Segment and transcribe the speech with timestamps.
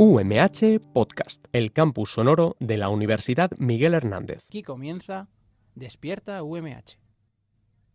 [0.00, 4.44] UMH Podcast, el campus sonoro de la Universidad Miguel Hernández.
[4.46, 5.26] Aquí comienza
[5.74, 7.00] Despierta UMH.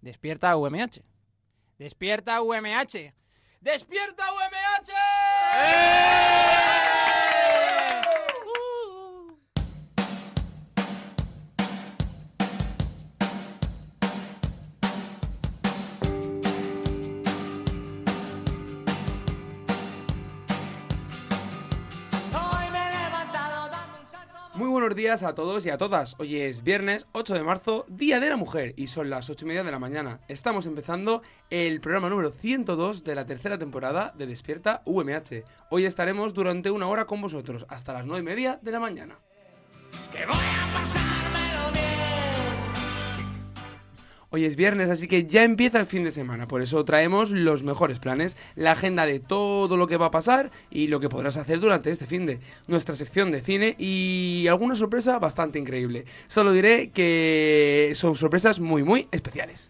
[0.02, 1.02] Despierta UMH.
[1.80, 3.14] Despierta UMH.
[3.62, 4.92] Despierta UMH.
[5.56, 6.73] Muy
[24.84, 26.14] buenos días a todos y a todas.
[26.18, 29.48] Hoy es viernes 8 de marzo, Día de la Mujer, y son las 8 y
[29.48, 30.20] media de la mañana.
[30.28, 35.46] Estamos empezando el programa número 102 de la tercera temporada de Despierta UMH.
[35.70, 39.20] Hoy estaremos durante una hora con vosotros, hasta las 9 y media de la mañana.
[44.36, 46.48] Hoy es viernes, así que ya empieza el fin de semana.
[46.48, 50.50] Por eso traemos los mejores planes, la agenda de todo lo que va a pasar
[50.72, 54.76] y lo que podrás hacer durante este fin de nuestra sección de cine y alguna
[54.76, 56.06] sorpresa bastante increíble.
[56.26, 59.70] Solo diré que son sorpresas muy muy especiales.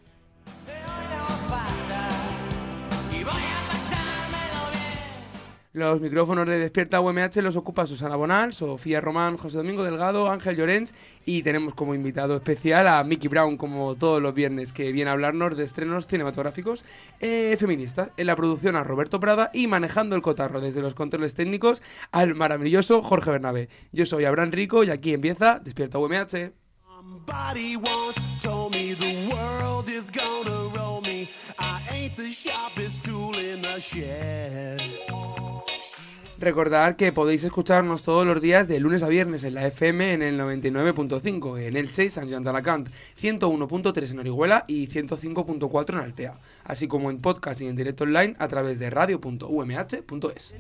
[5.74, 10.56] Los micrófonos de Despierta UMH los ocupa Susana Bonal, Sofía Román, José Domingo Delgado, Ángel
[10.56, 10.94] Llorens
[11.26, 15.14] y tenemos como invitado especial a Mickey Brown, como todos los viernes, que viene a
[15.14, 16.86] hablarnos de estrenos cinematográficos
[17.22, 18.12] eh, feministas.
[18.18, 22.36] En la producción a Roberto Prada y manejando el cotarro desde los controles técnicos al
[22.36, 23.68] maravilloso Jorge Bernabé.
[23.92, 26.54] Yo soy Abraham Rico y aquí empieza Despierta UMH.
[36.44, 40.22] Recordad que podéis escucharnos todos los días de lunes a viernes en la FM en
[40.22, 42.90] el 99.5, en Elche y San Joan de Alacant,
[43.22, 48.36] 101.3 en Orihuela y 105.4 en Altea, así como en podcast y en directo online
[48.40, 50.54] a través de radio.umh.es.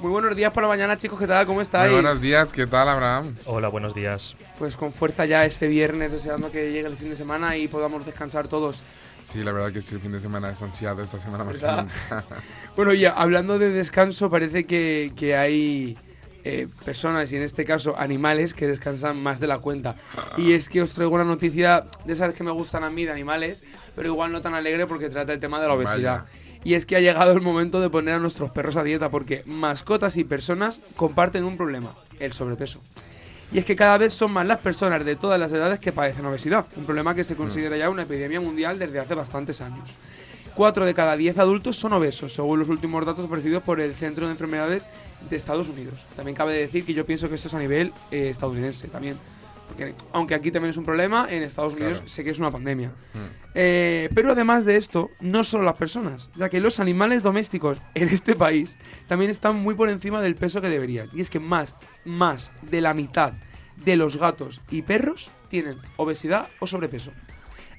[0.00, 1.46] Muy buenos días por la mañana chicos, ¿qué tal?
[1.46, 1.92] ¿Cómo Muy estáis?
[1.92, 3.36] buenos días, ¿qué tal, Abraham?
[3.46, 4.34] Hola, buenos días.
[4.58, 8.04] Pues con fuerza ya este viernes, deseando que llegue el fin de semana y podamos
[8.04, 8.82] descansar todos.
[9.22, 11.44] Sí, la verdad que este fin de semana es ansiado, esta semana.
[12.76, 15.96] Bueno, y hablando de descanso, parece que, que hay
[16.42, 19.94] eh, personas, y en este caso animales, que descansan más de la cuenta.
[20.36, 23.12] Y es que os traigo una noticia de esas que me gustan a mí, de
[23.12, 23.62] animales,
[23.94, 26.24] pero igual no tan alegre porque trata el tema de la obesidad.
[26.24, 26.41] Vaya.
[26.64, 29.42] Y es que ha llegado el momento de poner a nuestros perros a dieta porque
[29.46, 32.80] mascotas y personas comparten un problema, el sobrepeso.
[33.52, 36.24] Y es que cada vez son más las personas de todas las edades que padecen
[36.24, 39.90] obesidad, un problema que se considera ya una epidemia mundial desde hace bastantes años.
[40.54, 44.26] 4 de cada 10 adultos son obesos, según los últimos datos ofrecidos por el Centro
[44.26, 44.88] de Enfermedades
[45.28, 46.06] de Estados Unidos.
[46.14, 49.16] También cabe decir que yo pienso que esto es a nivel eh, estadounidense también.
[49.72, 52.08] Porque aunque aquí también es un problema, en Estados Unidos Claro.
[52.08, 52.88] sé que es una pandemia.
[53.14, 53.18] Mm.
[53.54, 58.08] Eh, pero además de esto, no solo las personas, ya que los animales domésticos en
[58.08, 58.76] este país
[59.08, 61.08] también están muy por encima del peso que deberían.
[61.14, 63.32] Y es que más, más de la mitad
[63.76, 67.12] de los gatos y perros tienen obesidad o sobrepeso.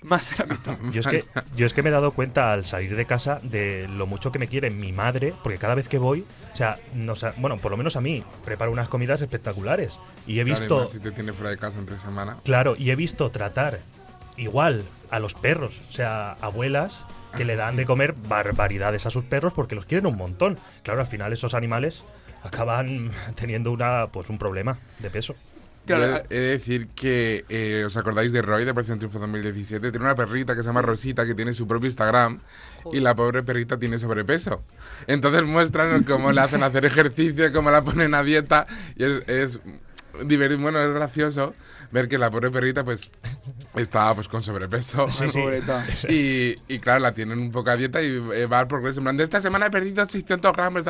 [0.03, 0.77] Más de la mitad.
[0.91, 1.25] Yo es, que,
[1.55, 4.39] yo es que me he dado cuenta al salir de casa de lo mucho que
[4.39, 7.71] me quiere mi madre, porque cada vez que voy, o sea, no, sa- bueno, por
[7.71, 9.99] lo menos a mí, preparo unas comidas espectaculares.
[10.27, 12.37] Y he Claro, y visto, más si te tiene fuera de casa entre semana.
[12.43, 13.79] claro, y he visto tratar
[14.37, 17.05] igual a los perros, o sea, abuelas
[17.37, 20.57] que le dan de comer barbaridades a sus perros porque los quieren un montón.
[20.83, 22.03] Claro, al final esos animales
[22.43, 25.33] acaban teniendo una pues un problema de peso.
[25.85, 29.91] Claro, Yo he de decir que, eh, ¿os acordáis de Roy de Operación Triunfo 2017?
[29.91, 32.39] Tiene una perrita que se llama Rosita que tiene su propio Instagram
[32.91, 34.61] y la pobre perrita tiene sobrepeso.
[35.07, 39.59] Entonces muestran cómo le hacen hacer ejercicio, cómo la ponen a dieta y es, es
[40.25, 41.53] divertido, bueno, es gracioso
[41.91, 43.09] ver que la pobre perrita pues
[43.75, 45.09] está pues con sobrepeso.
[45.09, 45.41] Sí, sí.
[45.41, 45.85] Pobreta.
[46.07, 48.99] Y, y claro, la tienen un poco a dieta y eh, va al progreso.
[48.99, 50.83] En plan, de esta semana he perdido 600 gramos.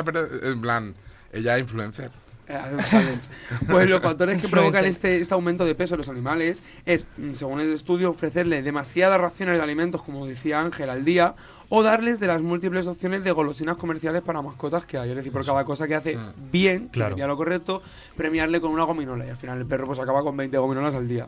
[0.43, 0.93] En plan,
[1.31, 2.11] ella es influencer.
[2.47, 2.59] Eh.
[3.69, 7.33] Pues los factores que provocan este, este aumento de peso en los animales es, mm,
[7.33, 11.35] según el estudio, ofrecerle demasiadas raciones de alimentos, como decía Ángel, al día,
[11.69, 15.09] o darles de las múltiples opciones de golosinas comerciales para mascotas que hay.
[15.11, 16.51] Es decir, por cada cosa que hace Mm.
[16.51, 17.11] bien, que Claro.
[17.15, 17.81] sería lo correcto,
[18.17, 19.25] premiarle con una gominola.
[19.25, 21.27] Y al final el perro pues acaba con 20 gominolas al día.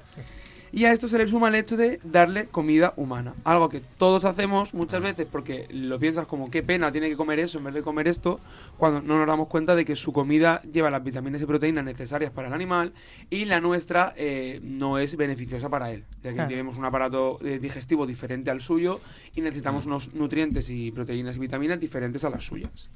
[0.71, 3.33] Y a esto se le suma el hecho de darle comida humana.
[3.45, 7.39] Algo que todos hacemos muchas veces porque lo piensas como qué pena tiene que comer
[7.39, 8.39] eso en vez de comer esto,
[8.77, 12.31] cuando no nos damos cuenta de que su comida lleva las vitaminas y proteínas necesarias
[12.31, 12.91] para el animal
[13.29, 16.03] y la nuestra eh, no es beneficiosa para él.
[16.23, 16.50] Ya que Claro.
[16.50, 19.00] tenemos un aparato eh, digestivo diferente al suyo
[19.33, 22.89] y necesitamos unos nutrientes y proteínas y vitaminas diferentes a las suyas.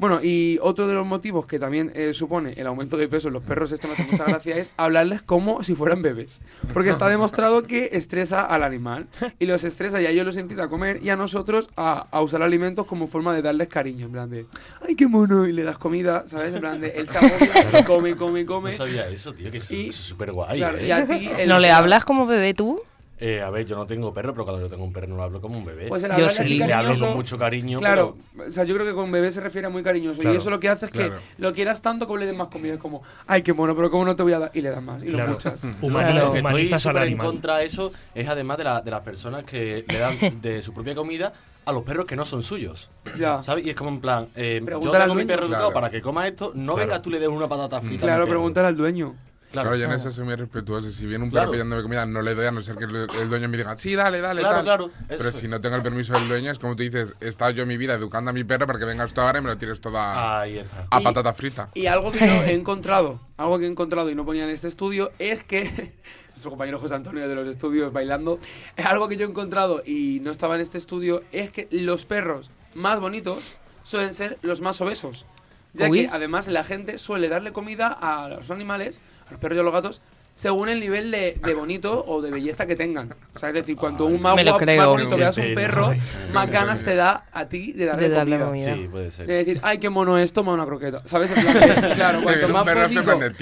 [0.00, 3.34] Bueno, y otro de los motivos que también eh, supone el aumento de peso en
[3.34, 6.40] los perros, esto me hace mucha gracia, es hablarles como si fueran bebés.
[6.72, 9.06] Porque está demostrado que estresa al animal.
[9.38, 12.22] Y los estresa y a ellos los incita a comer y a nosotros a, a
[12.22, 14.06] usar alimentos como forma de darles cariño.
[14.06, 14.46] En plan de,
[14.86, 15.46] ¡ay, qué mono!
[15.46, 16.54] Y le das comida, ¿sabes?
[16.54, 18.70] En plan de, él se agobia, come, come, come.
[18.70, 20.58] No sabía eso, tío, que eso, Y- eso es súper guay.
[20.58, 20.86] Claro, ¿eh?
[20.86, 22.80] y a ti el- ¿No le hablas como bebé tú?
[23.22, 25.22] Eh, a ver, yo no tengo perro, pero cuando yo tengo un perro no lo
[25.22, 25.88] hablo como un bebé.
[25.88, 26.40] Pues el Yo sí.
[26.42, 27.78] así le hablo con mucho cariño.
[27.78, 28.16] Claro,
[28.48, 30.20] o sea, yo creo que con bebé se refiere a muy cariñoso.
[30.20, 30.34] Claro.
[30.34, 32.72] Y eso lo que hace es que lo quieras tanto que le des más comida.
[32.74, 34.50] Es como, ay, qué mono, pero cómo no te voy a dar.
[34.54, 35.02] Y le das más.
[35.02, 35.26] Y Claro.
[35.26, 35.60] lo muchas.
[35.60, 37.26] pero Humani- lo que estoy súper en animal.
[37.26, 40.72] contra de eso es además de, la- de las personas que le dan de su
[40.72, 41.32] propia comida
[41.66, 42.90] a los perros que no son suyos.
[43.18, 43.42] Ya.
[43.42, 43.66] ¿Sabes?
[43.66, 45.54] Y es como en plan, eh, yo Pregúntale tengo al mi perro dueño.
[45.56, 45.74] educado Claro.
[45.74, 46.88] para que coma esto, no Claro.
[46.88, 48.06] vengas tú le des una patata frita.
[48.06, 49.14] a Claro, pregúntale al dueño.
[49.52, 50.90] Claro, yo en eso soy muy respetuoso.
[50.92, 51.50] Si viene un perro Claro.
[51.52, 54.20] pidiéndome comida, no le doy a no ser que el, dueño me diga, sí, dale,
[54.20, 54.64] dale, Claro, tal".
[54.64, 57.50] claro, Pero si no tengo el permiso del dueño, es como tú dices, he estado
[57.50, 59.48] yo en mi vida educando a mi perro para que vengas tú ahora y me
[59.48, 60.86] lo tires toda Ahí está.
[60.90, 61.68] a Y- patata frita.
[61.74, 64.68] Y algo que yo he encontrado, algo que he encontrado y no ponía en este
[64.68, 65.64] estudio, es que
[66.30, 68.38] nuestro compañero José Antonio de los estudios bailando,
[68.84, 72.50] algo que yo he encontrado y no estaba en este estudio, es que los perros
[72.74, 75.26] más bonitos suelen ser los más obesos.
[75.72, 76.02] Ya Uy.
[76.02, 79.00] que además la gente suele darle comida a los animales,
[79.30, 80.00] a los perros y a los gatos,
[80.34, 83.14] según el nivel de, de bonito o de belleza que tengan.
[83.34, 86.00] O sea, es decir, cuanto un más, guapo, más bonito veas un perro, Ay,
[86.32, 88.70] más ganas te da a ti de darle, De darle comida.
[88.70, 88.74] comida.
[88.76, 89.26] Sí, puede ser.
[89.26, 91.02] De decir, ay, qué mono es, toma una croqueta.
[91.06, 91.30] ¿Sabes?
[91.94, 93.04] Claro, cuanto un más perro bonito.
[93.04, 93.34] Claro,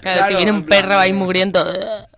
[0.00, 1.64] Claro, si viene un perro ahí mugriento,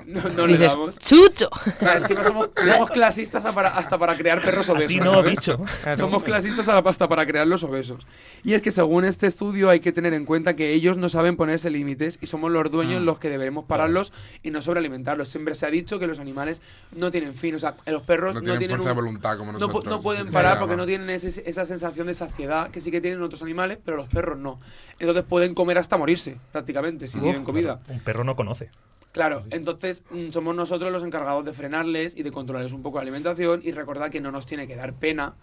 [0.08, 0.98] no, no le dices, damos.
[0.98, 1.48] ¡chucho!
[1.52, 4.88] O sea, encima somos, somos clasistas a para- hasta para crear perros obesos.
[4.88, 5.30] ti no, ¿sabes?
[5.32, 5.58] bicho.
[5.96, 8.06] Somos clasistas a la pasta para crear los obesos.
[8.42, 11.36] Y es que según este estudio hay que tener en cuenta que ellos no saben
[11.36, 14.12] ponerse límites y somos los dueños los que debemos pararlos
[14.42, 15.28] y no sobrealimentarlos.
[15.28, 16.62] Siempre se ha dicho que los animales
[16.96, 17.54] no tienen fin.
[17.54, 19.84] O sea, los perros No no, tienen fuerza de voluntad como no, nosotros.
[19.84, 23.00] pu- no pueden parar porque no tienen ese- esa sensación de saciedad que sí que
[23.00, 24.58] tienen otros animales, pero los perros no.
[24.98, 27.80] Entonces pueden comer hasta morirse, prácticamente, si tienen comida.
[27.88, 28.70] Un perro no conoce.
[29.12, 33.02] Claro, entonces mm, somos nosotros los encargados de frenarles y de controlarles un poco la
[33.02, 35.34] alimentación y recordar que no nos tiene que dar pena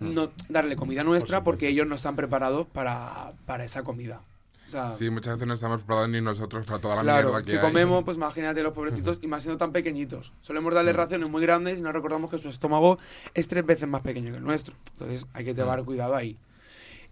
[0.00, 4.22] no darle comida nuestra porque ellos no están preparados para, para esa comida.
[4.66, 7.44] O sea, Sí, muchas veces no estamos preparados ni nosotros para toda la claro, mierda
[7.44, 7.64] que que hay.
[7.64, 10.32] comemos, pues imagínate los pobrecitos y más siendo tan pequeñitos.
[10.40, 12.98] Solemos darles raciones muy grandes y no recordamos que su estómago
[13.34, 14.74] es tres veces más pequeño que el nuestro.
[14.92, 16.38] Entonces hay que llevar cuidado ahí.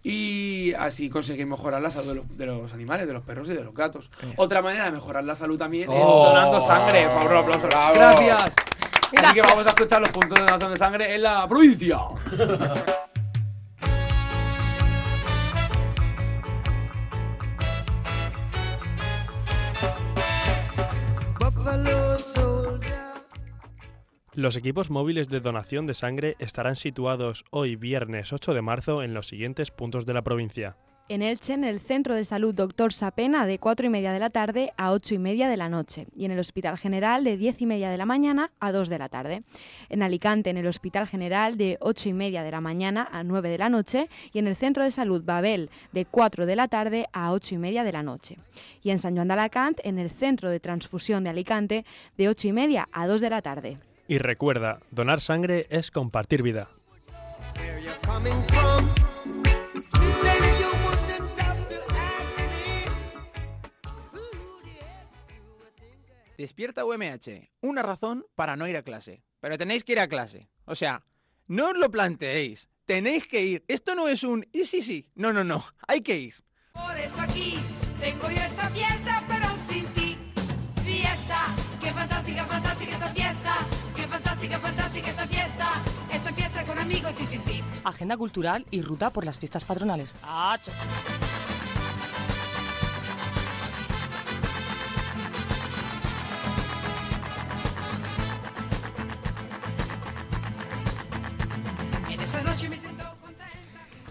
[0.03, 3.53] Y así conseguir mejorar la salud de los, de los animales, de los perros y
[3.53, 4.09] de los gatos.
[4.37, 6.25] Otra manera de mejorar la salud también es Oh.
[6.29, 7.03] donando sangre.
[7.09, 7.67] Por favor, un aplauso.
[7.67, 7.93] Bravo.
[7.95, 8.55] Gracias.
[9.17, 11.97] Así que vamos a escuchar los puntos de donación de sangre en la provincia.
[24.39, 29.13] Los equipos móviles de donación de sangre estarán situados hoy viernes 8 de marzo en
[29.13, 30.77] los siguientes puntos de la provincia.
[31.09, 34.29] En Elche, en el Centro de Salud Doctor Sapena, de 4 y media de la
[34.29, 36.07] tarde a 8 y media de la noche.
[36.15, 38.97] Y en el Hospital General, de 10 y media de la mañana a 2 de
[38.97, 39.43] la tarde.
[39.89, 43.49] En Alicante, en el Hospital General, de 8 y media de la mañana a 9
[43.49, 44.07] de la noche.
[44.31, 47.57] Y en el Centro de Salud Babel, de 4 de la tarde a 8 y
[47.57, 48.37] media de la noche.
[48.83, 51.83] Y en San Joan de Alacant, en el Centro de Transfusión de Alicante,
[52.17, 53.88] de 8 y media a 2 de la tarde.
[54.09, 56.67] Y recuerda, donar sangre es compartir vida.
[66.39, 67.51] Despierta UMH.
[67.61, 69.21] Una razón para no ir a clase.
[69.39, 70.49] Pero tenéis que ir a clase.
[70.65, 71.05] O sea,
[71.45, 72.67] no os lo planteéis.
[72.85, 73.63] Tenéis que ir.
[73.67, 75.07] Esto no es un y sí, sí.
[75.13, 75.63] No, no, no.
[75.87, 76.33] Hay que ir.
[76.73, 77.59] Por eso aquí
[77.99, 79.08] tengo yo esta fiesta,
[86.89, 87.61] amigos y sin ti.
[87.83, 90.15] Agenda cultural y ruta por las fiestas patronales.
[90.23, 91.38] En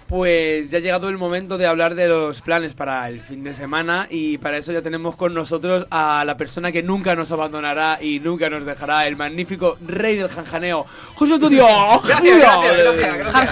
[0.09, 3.53] Pues ya ha llegado el momento de hablar de los planes para el fin de
[3.53, 7.99] semana y para eso ya tenemos con nosotros a la persona que nunca nos abandonará
[8.01, 11.67] y nunca nos dejará, el magnífico rey del janjaneo, José Antonio.
[12.05, 13.51] Gracias, gracias, gracias,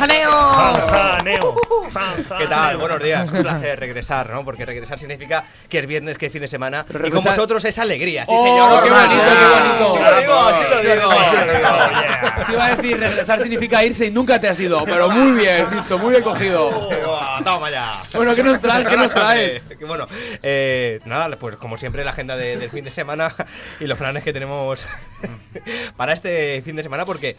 [2.38, 2.76] ¿Qué tal?
[2.78, 3.30] Buenos días.
[3.30, 4.44] Un placer regresar, ¿no?
[4.44, 6.84] Porque regresar significa que es viernes, que es fin de semana.
[7.04, 8.84] Y con vosotros es alegría, sí, ¡Oh, señor.
[8.84, 9.92] qué bonito, qué bonito!
[9.92, 12.46] Sí lo digo, sí lo digo, sí lo digo.
[12.46, 15.66] Te iba a decir, regresar significa irse y nunca te has ido, pero muy bien,
[15.70, 16.70] dicho, muy bien cogido.
[16.70, 18.02] Buah, Toma ya.
[18.14, 18.88] Bueno, ¿qué nos traes?
[18.88, 19.62] ¿Qué nos traes?
[19.86, 20.06] Bueno,
[20.42, 23.34] eh, nada, pues como siempre la agenda de- del fin de semana
[23.80, 24.86] y los planes que tenemos
[25.96, 27.36] para este fin de semana porque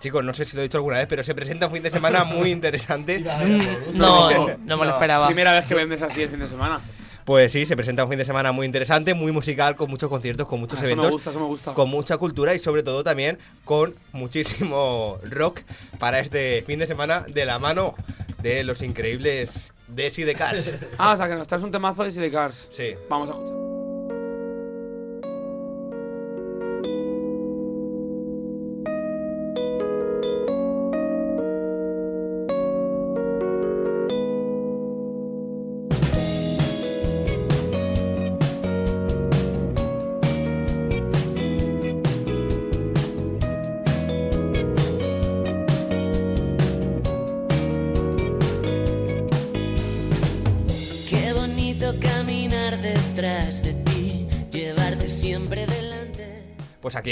[0.00, 1.90] Chicos, no sé si lo he dicho alguna vez, pero se presenta un fin de
[1.90, 3.24] semana muy interesante.
[3.94, 4.30] No,
[4.64, 5.26] no me lo esperaba.
[5.26, 6.80] Primera vez que vendes así el fin de semana.
[7.24, 10.46] Pues sí, se presenta un fin de semana muy interesante, muy musical, con muchos conciertos,
[10.46, 11.74] con muchos Ah, eso me eventos, gusta, eso me gusta.
[11.74, 15.60] con mucha cultura y sobre todo también con muchísimo rock
[15.98, 17.94] para este fin de semana de la mano
[18.40, 20.72] de los increíbles Desi de Cars.
[20.96, 22.68] Ah, o sea que nos traes un temazo de CD Cars.
[22.72, 22.94] Sí.
[23.10, 23.67] Vamos a escuchar.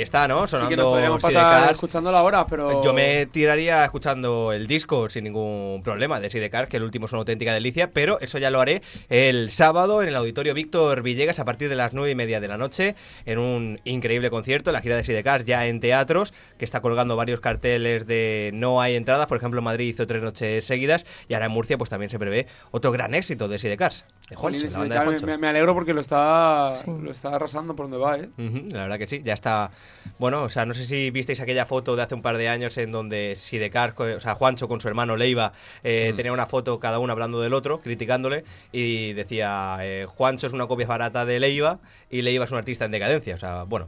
[0.07, 0.47] Está, ¿no?
[0.47, 1.75] Sí que nos Sonando podríamos pasar
[2.15, 2.83] ahora, pero...
[2.83, 7.13] Yo me tiraría escuchando el disco sin ningún problema de Sidecar, que el último es
[7.13, 11.39] una auténtica delicia, pero eso ya lo haré el sábado en el Auditorio Víctor Villegas
[11.39, 12.95] a partir de las nueve y media de la noche
[13.27, 17.41] en un increíble concierto, la gira de Sidecar ya en teatros, que está colgando varios
[17.41, 21.47] carteles de no hay entradas, por ejemplo en Madrid hizo tres noches seguidas y ahora
[21.47, 25.05] en Murcia pues también se prevé otro gran éxito de Sidecars, de Jolín, la banda
[25.13, 28.29] de me, me alegro porque lo está, lo está arrasando por donde va, ¿eh?
[28.73, 29.71] La verdad que sí, ya está.
[30.19, 32.77] Bueno, o sea, no sé si visteis aquella foto de hace un par de años
[32.79, 35.53] en donde Sidecar, o sea, Juancho con su hermano Leiva,
[35.85, 36.17] eh, Mm.
[36.17, 40.67] tenía una foto cada uno hablando del otro, criticándole, y decía, eh, Juancho es una
[40.67, 41.79] copia barata de Leiva
[42.11, 43.35] y Leiva es un artista en decadencia.
[43.37, 43.87] O sea, bueno,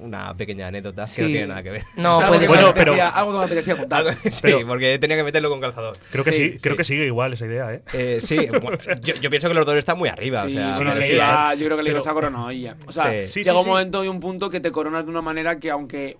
[0.00, 1.82] una pequeña anécdota que no tiene nada que ver.
[1.96, 2.58] No, puede ser.
[2.58, 4.14] apetecía- pero- Algo que me apetecía contar.
[4.30, 5.98] Sí, Pero- porque tenía que meterlo con calzador.
[6.12, 7.82] Creo que sí, Sí, creo que sigue igual esa idea, ¿eh?
[7.92, 10.42] Eh, sí, bueno, yo, yo pienso que los dos están muy arriba.
[10.42, 11.58] Sí, o sea, bueno, sí, le sí, iba- sí.
[11.60, 12.76] yo creo que le Pero- ibas a coronar y ya.
[12.86, 13.28] O sea, Sí.
[13.28, 13.68] Sí, llega sí, un sí.
[13.70, 16.16] momento y un punto que te coronas de una manera que aunque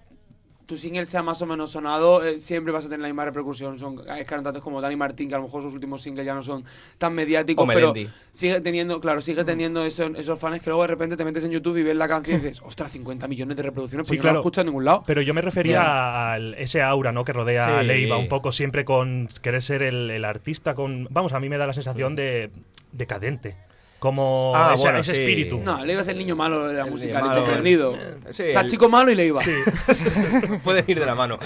[0.69, 3.79] tu single sea más o menos sonado, eh, siempre vas a tener la misma repercusión.
[3.79, 6.43] Son hay cantantes como Dani Martín, que a lo mejor sus últimos singles ya no
[6.43, 6.63] son
[6.99, 8.13] tan mediáticos, O pero Melendi.
[8.31, 11.53] sigue teniendo, claro, sigue teniendo esos, esos fans que luego de repente te metes en
[11.53, 14.29] YouTube y ves la canción y dices, ostras, 50 millones de reproducciones, pues Sí, yo
[14.29, 15.05] no la escucho en ningún lado.
[15.07, 17.25] Pero yo me refería a ese aura, ¿no?
[17.25, 17.83] Que rodea a.
[17.83, 21.09] Leiva, un poco siempre con querer ser el, el artista con.
[21.11, 22.51] Vamos, a mí me da la sensación de
[22.93, 23.57] decadente.
[23.99, 25.21] Como Ah, ese, bueno, ese sí.
[25.23, 25.59] espíritu.
[25.59, 27.41] No, le ibas el niño malo de la El música, niño el malo.
[27.41, 27.95] incomprendido.
[28.33, 29.41] Sí, o sea, el- chico malo y le iba.
[30.65, 31.39] Pueden ir de la mano.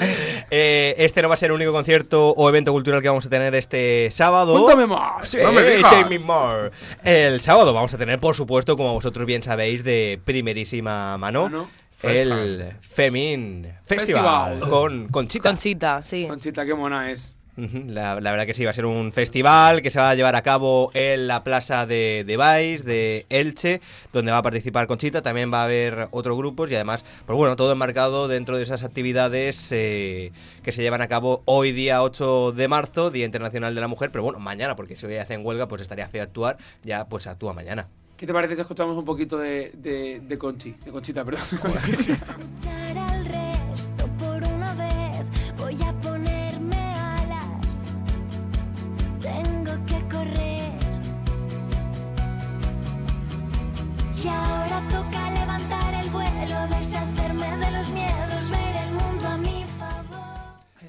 [0.51, 3.31] Eh, este no va a ser el único concierto o evento cultural que vamos a
[3.31, 4.53] tener este sábado.
[4.53, 5.29] Cuéntame más.
[5.29, 5.91] Sí, No me digas.
[5.91, 6.71] take me more.
[7.05, 11.71] El sábado vamos a tener, por supuesto, como vosotros bien sabéis, de primerísima mano, Mano.
[12.03, 14.61] el Femin Festival, Festival.
[14.71, 15.49] con Conchita.
[15.49, 16.27] Conchita, sí.
[16.29, 17.35] Conchita, qué mona es.
[17.57, 20.43] La verdad que sí, va a ser un festival que se va a llevar a
[20.43, 23.81] cabo en la plaza de, de Baix, de Elche,
[24.13, 25.21] donde va a participar Conchita.
[25.21, 28.85] También va a haber otros grupos y además, pues bueno, todo enmarcado dentro de esas
[28.85, 30.33] actividades eh,
[30.63, 34.11] que se llevan a cabo hoy, día 8 de marzo, Día Internacional de la Mujer.
[34.11, 37.53] Pero bueno, mañana, porque si hoy hacen huelga, pues estaría feo actuar, ya pues actúa
[37.53, 37.89] mañana.
[38.17, 40.77] ¿Qué te parece si escuchamos un poquito de, de, de Conchi?
[40.85, 41.43] De Conchita, perdón.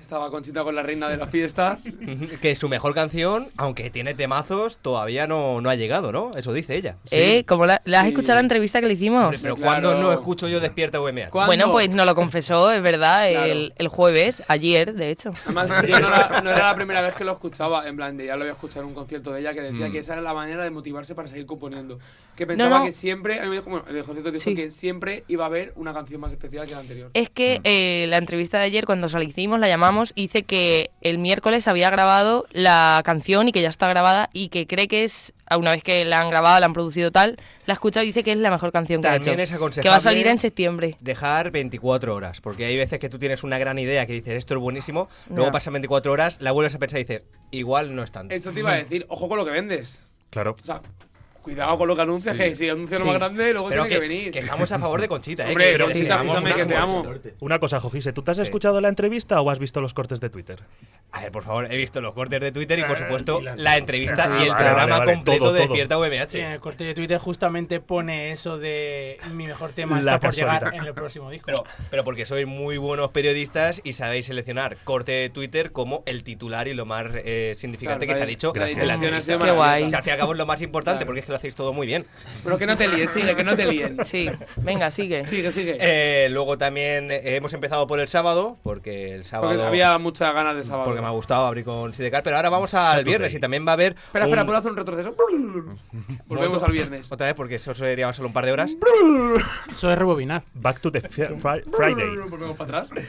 [0.04, 1.82] Estaba Conchita con la reina de las fiestas.
[2.42, 6.30] que su mejor canción, aunque tiene temazos, todavía no, no ha llegado, ¿no?
[6.36, 6.98] Eso dice ella.
[7.10, 7.46] ¿Eh?
[7.48, 8.10] ¿Cómo la, ¿la has Sí.
[8.12, 9.34] escuchado la entrevista que le hicimos?
[9.42, 9.82] Pero Claro.
[9.82, 11.30] cuando no escucho yo Despierta UMH?
[11.32, 11.48] ¿Cuándo?
[11.48, 13.46] Bueno, pues nos lo confesó, es verdad, Claro.
[13.52, 15.34] el, el jueves, ayer, de hecho.
[15.46, 18.26] Además, yo no era, no era la primera vez que lo escuchaba, en plan, de
[18.26, 19.92] ya lo había escuchado en un concierto de ella que decía Mm.
[19.94, 21.98] que esa era la manera de motivarse para seguir componiendo.
[22.36, 22.86] Que pensaba no.
[22.86, 24.54] que siempre, a mí me dijo, bueno, el concierto dijo Sí.
[24.56, 27.10] que siempre iba a haber una canción más especial que la anterior.
[27.14, 30.92] Es que eh, la entrevista de ayer, cuando se la hicimos, la llamamos, dice que
[31.02, 35.04] el miércoles había grabado la canción y que ya está grabada y que cree que
[35.04, 38.08] es, una vez que la han grabado, la han producido tal, la ha escuchado y
[38.08, 39.44] dice que es la mejor canción que ha También hecho.
[39.44, 40.98] es aconsejable que va a salir en septiembre.
[41.00, 44.56] Dejar 24 horas, porque hay veces que tú tienes una gran idea que dices esto
[44.56, 48.12] es buenísimo, luego pasan 24 horas, la vuelves a pensar y dices igual no es
[48.12, 48.34] tanto.
[48.36, 50.02] Eso te iba a decir, ojo con lo que vendes.
[50.30, 50.56] Claro.
[50.62, 50.82] O sea,
[51.44, 54.02] cuidado con lo que anuncias, que si anuncias lo más grande, luego Pero tiene que,
[54.02, 54.32] que venir.
[54.32, 55.50] que estamos a favor de Conchita, ¿eh?
[55.50, 57.06] Hombre, pero Conchita, escúchame, que te amo.
[57.42, 58.44] Una cosa, Jojise, ¿tú te has Sí.
[58.44, 60.60] escuchado la entrevista o has visto los cortes de Twitter?
[61.12, 63.78] A ver, por favor, he visto los cortes de Twitter y por Ah, supuesto la-
[63.78, 65.60] entrevista y el programa completo de.
[65.62, 66.30] Despierta UMH.
[66.32, 70.34] Sí, en el corte de Twitter justamente pone eso de mi mejor tema está por
[70.34, 71.46] llegar en el próximo disco.
[71.46, 76.24] Pero, pero porque sois muy buenos periodistas y sabéis seleccionar corte de Twitter como el
[76.24, 79.38] titular y lo más eh, significante Claro, que se ha dicho la en la entrevista.
[79.38, 79.84] Qué guay.
[79.84, 81.08] O sea, al fin y al cabo es lo más importante, Claro.
[81.08, 82.06] porque es que lo hacéis todo muy bien.
[82.44, 83.98] Pero que no te líes, sigue, que no te líen.
[84.06, 85.26] Sí, venga, sigue.
[85.26, 85.78] Sigue, sigue.
[85.80, 89.54] Eh, luego también eh, hemos empezado por el sábado, porque el sábado...
[89.54, 90.86] Porque había muchas ganas de sábado.
[90.86, 93.72] Porque me ha gustado abrir con Sidecar, pero ahora vamos al viernes y también va
[93.72, 93.94] a haber.
[93.94, 95.16] Espera, espera, ¿puedo hacer un retroceso?
[96.28, 97.12] Volvemos al viernes.
[97.12, 98.76] Otra vez, porque eso sería solo un par de horas.
[99.72, 100.44] Eso es rebobinar.
[100.54, 102.18] Back to the fri- fri- Friday.
[102.30, 103.04] Volvemos para atrás.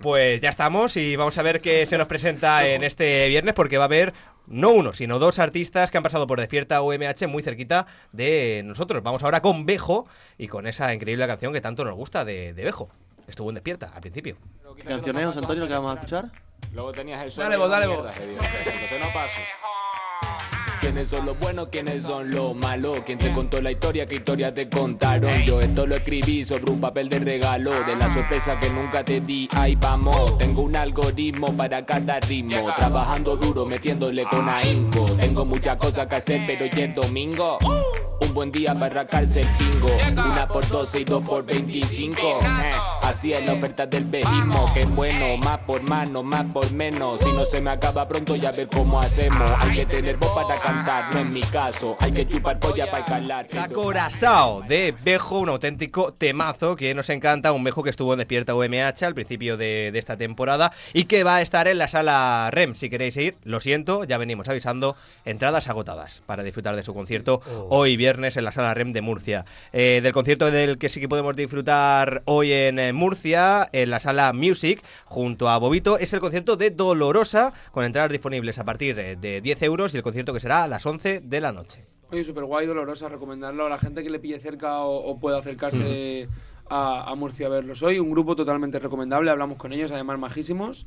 [0.00, 3.76] Pues ya estamos y vamos a ver qué se nos presenta en este viernes, porque
[3.76, 4.14] va a haber
[4.50, 9.02] no uno, sino dos artistas que han pasado por Despierta UMH muy cerquita de nosotros.
[9.02, 12.64] Vamos ahora con Bejo y con esa increíble canción que tanto nos gusta de, de
[12.64, 12.90] Bejo.
[13.26, 14.36] Estuvo en Despierta al principio.
[14.76, 16.30] ¿Qué canción es, José Antonio, que vamos a escuchar?
[16.72, 18.04] Luego tenías el Dale vos, dale vos.
[18.16, 19.40] Entonces no paso.
[20.80, 21.68] ¿Quiénes son los buenos?
[21.68, 23.00] ¿Quiénes son los malos?
[23.04, 24.06] ¿Quién te contó la historia?
[24.06, 25.42] ¿Qué historia te contaron?
[25.42, 29.20] Yo esto lo escribí sobre un papel de regalo De la sorpresa que nunca te
[29.20, 35.44] di Ahí vamos, tengo un algoritmo para cada ritmo Trabajando duro, metiéndole con ahínco Tengo
[35.44, 37.58] muchas cosas que hacer, pero ya es domingo
[38.30, 42.72] un buen día para arrancarse el pingo Una por 12 y dos por 25 Eh,
[43.02, 47.20] Así es la oferta del bejismo Que bueno, más por mano, más por menos.
[47.20, 49.50] Si no se me acaba pronto ya ver cómo hacemos.
[49.58, 51.96] Hay que tener voz para cantar, no es mi caso.
[51.98, 53.48] Hay que chupar polla para calar.
[53.74, 58.54] Corazao de Bejo, un auténtico temazo que nos encanta, un Bejo que estuvo en Despierta
[58.54, 62.48] UMH al principio de, de esta temporada y que va a estar en la sala
[62.52, 62.74] REM.
[62.76, 67.40] Si queréis ir, lo siento, ya venimos avisando, entradas agotadas para disfrutar de su concierto
[67.70, 69.44] hoy viernes en la sala REM de Murcia.
[69.72, 73.98] Eh, del concierto del que sí que podemos disfrutar hoy en eh, Murcia, en la
[73.98, 78.98] sala Music, junto a Bobito, es el concierto de Dolorosa, con entradas disponibles a partir
[78.98, 81.86] eh, de 10 euros y el concierto que será a las 11 de la noche.
[82.10, 85.38] Oye, súper guay, dolorosa, recomendarlo a la gente que le pille cerca o, o pueda
[85.38, 86.28] acercarse
[86.68, 87.98] a, a Murcia a verlos hoy.
[87.98, 90.86] Un grupo totalmente recomendable, hablamos con ellos, además majísimos,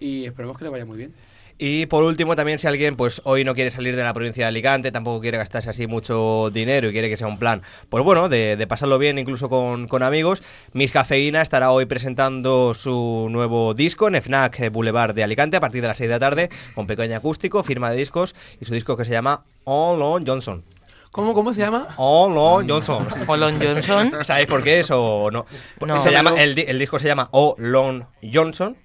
[0.00, 1.14] y esperemos que le vaya muy bien.
[1.56, 4.48] Y por último, también si alguien pues hoy no quiere salir de la provincia de
[4.48, 8.28] Alicante, tampoco quiere gastarse así mucho dinero y quiere que sea un plan, pues bueno,
[8.28, 10.42] de, de pasarlo bien incluso con, con amigos,
[10.72, 15.80] Miss Cafeína estará hoy presentando su nuevo disco en FNAC Boulevard de Alicante a partir
[15.80, 18.96] de las 6 de la tarde, con pequeño acústico, firma de discos y su disco
[18.96, 20.64] que se llama All On Johnson.
[21.12, 21.86] ¿Cómo, cómo se llama?
[21.96, 23.06] All On Johnson.
[23.28, 24.24] All On Johnson.
[24.24, 25.46] ¿Sabéis por qué es o no?
[25.86, 26.00] No.
[26.00, 28.76] Se llama, el, el disco se llama All On Johnson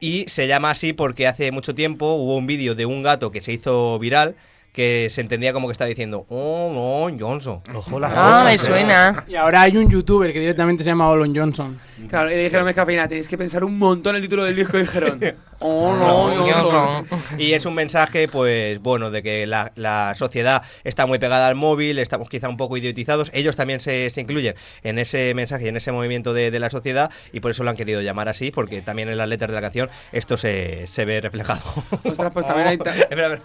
[0.00, 3.40] y se llama así porque hace mucho tiempo hubo un vídeo de un gato que
[3.40, 4.36] se hizo viral
[4.76, 7.62] que se entendía como que estaba diciendo All On Johnson.
[7.74, 9.24] Ojo Ah, me suena.
[9.26, 11.80] Y ahora hay un youtuber que directamente se llama Olon Johnson.
[12.10, 14.82] Claro, y le dijeron Cafeína, tenéis que pensar un montón el título del disco y
[14.82, 15.18] dijeron,
[15.60, 17.06] oh no, Johnson.
[17.38, 21.54] Y es un mensaje, pues bueno, de que la, la sociedad está muy pegada al
[21.54, 23.30] móvil, estamos quizá un poco idiotizados.
[23.32, 26.68] Ellos también se, se incluyen en ese mensaje y en ese movimiento de, de la
[26.68, 29.54] sociedad y por eso lo han querido llamar así, porque también en las letras de
[29.54, 31.62] la canción esto se, se ve reflejado.
[32.04, 32.76] Ostras, pues también hay...
[32.78, 33.42] ta- Espera, espera.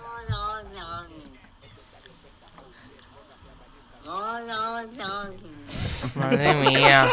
[6.16, 7.08] Madre mía.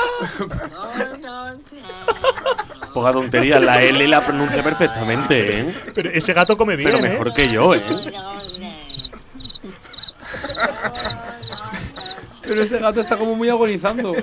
[2.94, 5.74] Poca tontería, la L la pronuncia perfectamente, ¿eh?
[5.94, 7.10] Pero ese gato come bien, Pero ¿eh?
[7.10, 7.82] mejor que yo, ¿eh?
[12.42, 14.14] Pero ese gato está como muy agonizando.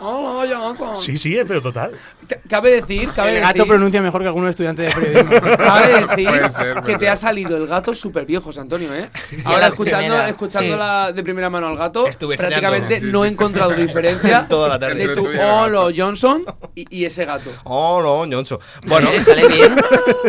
[0.00, 0.96] No, Johnson.
[0.98, 1.92] Sí, sí, eh, pero total.
[2.28, 5.56] Ca- Cabe decir, cabe El gato decir, pronuncia mejor que algunos estudiantes de periodismo.
[5.56, 9.10] cabe decir Puede ser, que puede te ha salido el gato súper viejo, Antonio, ¿eh?
[9.44, 10.78] Ahora escuchando, primera, escuchando sí.
[10.78, 13.18] la de primera mano al gato, Estuve prácticamente enseñando.
[13.18, 14.94] no he encontrado diferencia Toda la tarde.
[14.96, 15.56] de tu Entre tú y el gato.
[15.62, 17.50] Olo Johnson y, y ese gato.
[17.64, 18.58] Oh, no, Johnson.
[18.86, 19.76] Bueno, Eh, sale bien.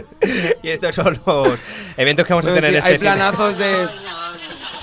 [0.64, 1.50] y estos son los
[1.98, 3.88] eventos que vamos a Quiero tener decir, este hay fin de- planazos de...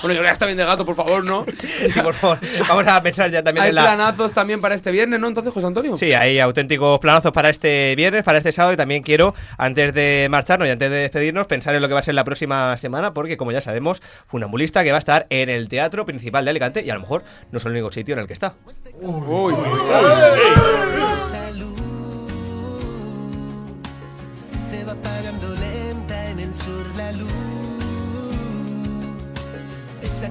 [0.05, 1.47] Bueno, yo ya está bien de gato, por favor, ¿no?
[1.91, 2.37] Sí, por favor.
[2.69, 3.81] Vamos a pensar ya también Hay en la.
[3.85, 5.27] planazos también para este viernes, ¿no?
[5.27, 5.97] Entonces, José Antonio.
[5.97, 10.27] Sí, hay auténticos planazos para este viernes, para este sábado y también quiero, antes de
[10.29, 13.15] marcharnos y antes de despedirnos, pensar en lo que va a ser la próxima semana,
[13.15, 16.83] porque como ya sabemos, Funambulista que va a estar en el Teatro Principal de Alicante
[16.85, 18.53] y a lo mejor no es el único sitio en el que está.
[19.01, 19.55] Uy,
[24.69, 27.31] Se va apagando lenta en el sur la luz.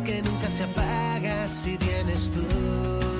[0.02, 3.13] Que nunca se apaga si vienes tú.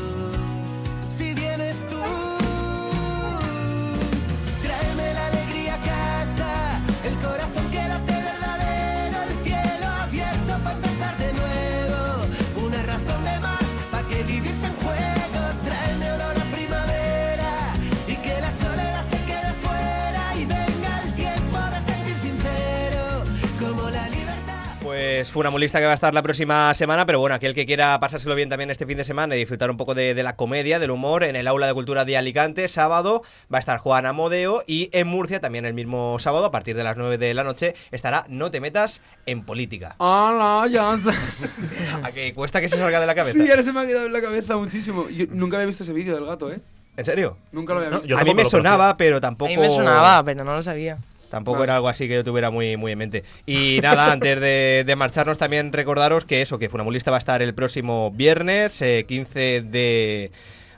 [25.35, 28.49] Funamulista que va a estar la próxima semana, pero bueno, aquel que quiera pasárselo bien
[28.49, 31.25] también este fin de semana y disfrutar un poco de, de la comedia, del humor,
[31.25, 35.09] en el Aula de Cultura de Alicante, sábado va a estar Juan Amodeo y en
[35.09, 38.53] Murcia también el mismo sábado, a partir de las 9 de la noche, estará No
[38.53, 39.97] te metas en política.
[39.99, 41.17] Hola, Johnson.
[42.05, 43.37] ¿A que cuesta que se salga de la cabeza?
[43.37, 45.09] Sí, ahora se me ha quedado en la cabeza muchísimo.
[45.09, 46.61] Yo nunca había visto ese vídeo del gato, ¿eh?
[46.97, 47.39] ¿En serio?
[47.51, 48.17] Nunca lo había visto.
[48.17, 49.51] a mí me sonaba, pero tampoco...
[49.51, 50.97] A mí me sonaba, pero no lo sabía.
[51.35, 53.25] Tampoco era algo así que yo tuviera muy, muy en mente.
[53.45, 57.43] Y nada, antes de, de marcharnos también recordaros que eso, que Funamulista va a estar
[57.43, 60.31] el próximo viernes, eh, 15 de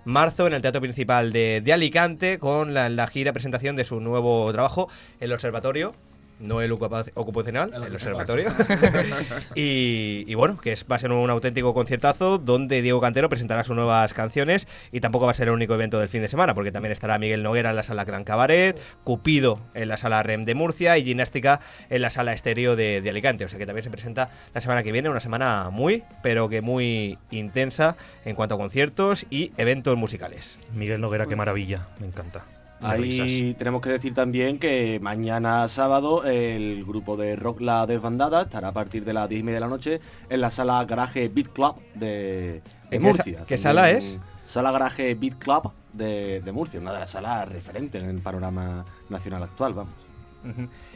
[0.06, 4.00] marzo, en el Teatro Principal de, de Alicante, con la, la gira presentación de su
[4.00, 4.88] nuevo trabajo,
[5.20, 5.92] El Observatorio.
[6.38, 8.50] No el ocupa- ocupacional, el, observatorio.
[9.54, 13.64] y, y bueno, que es, va a ser un auténtico conciertazo donde Diego Cantero presentará
[13.64, 16.54] sus nuevas canciones y tampoco va a ser el único evento del fin de semana,
[16.54, 20.44] porque también estará Miguel Noguera en la sala Gran Cabaret, Cupido en la sala REM
[20.44, 23.44] de Murcia y Gimnástica en la sala Estéreo de, de Alicante.
[23.44, 26.60] O sea que también se presenta la semana que viene, una semana muy, pero que
[26.60, 30.58] muy intensa en cuanto a conciertos y eventos musicales.
[30.74, 32.44] Miguel Noguera, qué maravilla, me encanta.
[32.82, 38.68] Ahí tenemos que decir también que mañana sábado el grupo de rock La Desbandada estará
[38.68, 41.48] a partir de las 10 y media de la noche en la sala Garaje Beat
[41.48, 43.44] Club de, de ¿En qué Murcia.
[43.46, 44.20] qué sala es?
[44.46, 48.84] Sala Garaje Beat Club de, de Murcia, una de las salas referentes en el panorama
[49.08, 50.05] nacional actual, vamos.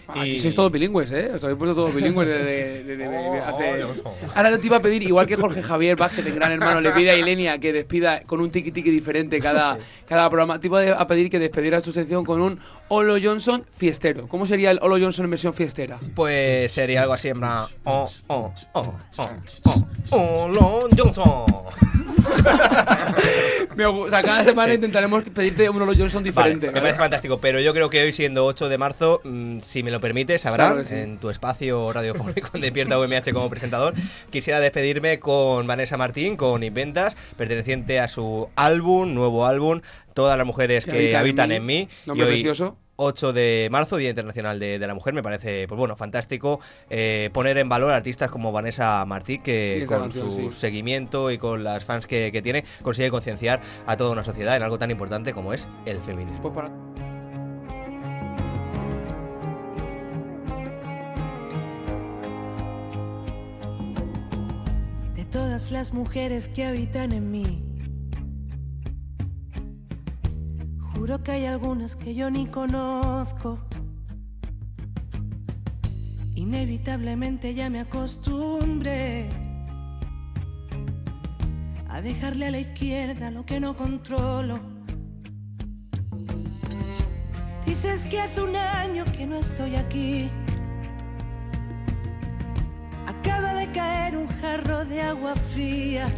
[0.08, 1.30] Aquí sois todos bilingües, ¿eh?
[1.36, 4.02] Os habéis puesto todos bilingües de, de- de- de- Oh, hace-
[4.34, 7.10] Ahora te iba a pedir, igual que Jorge Javier Vázquez, el gran hermano, le pide
[7.12, 10.58] a Ilenia que despida con un tiki tiki diferente cada, cada programa.
[10.58, 12.58] Te iba a pedir que despediera su sección con un
[12.88, 14.26] Olo Johnson fiestero.
[14.26, 16.00] ¿Cómo sería el Olo Johnson en versión fiestera?
[16.16, 17.62] Pues sería algo así en plan...
[17.84, 19.28] Oh, oh, oh, oh,
[19.66, 21.44] oh, oh, Lon Johnson.
[23.76, 26.66] Me gu- o sea, cada semana intentaremos pedirte un Olo Johnson Vale, diferente.
[26.66, 26.80] me ¿vale?
[26.82, 30.00] parece fantástico, pero yo creo que hoy siendo 8 de marzo, mm, si me lo
[30.00, 30.94] permites, Claro sí.
[30.94, 33.94] en tu espacio radiofónico en Despierta UMH como presentador,
[34.30, 39.80] quisiera despedirme con Vanessa Martín, con Inventas, perteneciente a su álbum, nuevo álbum,
[40.12, 41.74] Todas las mujeres Que que, habitan en en mí.
[41.82, 41.88] mí.
[42.04, 42.76] Nombre y hoy, precioso.
[43.02, 46.60] 8 de marzo, Día Internacional de, de la Mujer, me parece, pues bueno, fantástico
[46.90, 50.58] eh, poner en valor a artistas como Vanessa Martí, que con canción, su sí.
[50.58, 54.62] seguimiento y con las fans que, que tiene, consigue concienciar a toda una sociedad en
[54.62, 56.42] algo tan importante como es el feminismo.
[56.42, 56.70] Pues para-
[65.14, 67.69] de todas las mujeres que habitan en mí.
[71.00, 73.58] Juro que hay algunas que yo ni conozco.
[76.34, 79.30] Inevitablemente ya me acostumbré
[81.88, 84.60] a dejarle a la izquierda lo que no controlo.
[87.64, 90.28] Dices que hace un año que no estoy aquí.
[93.06, 96.08] Acaba de caer un jarro de agua fría.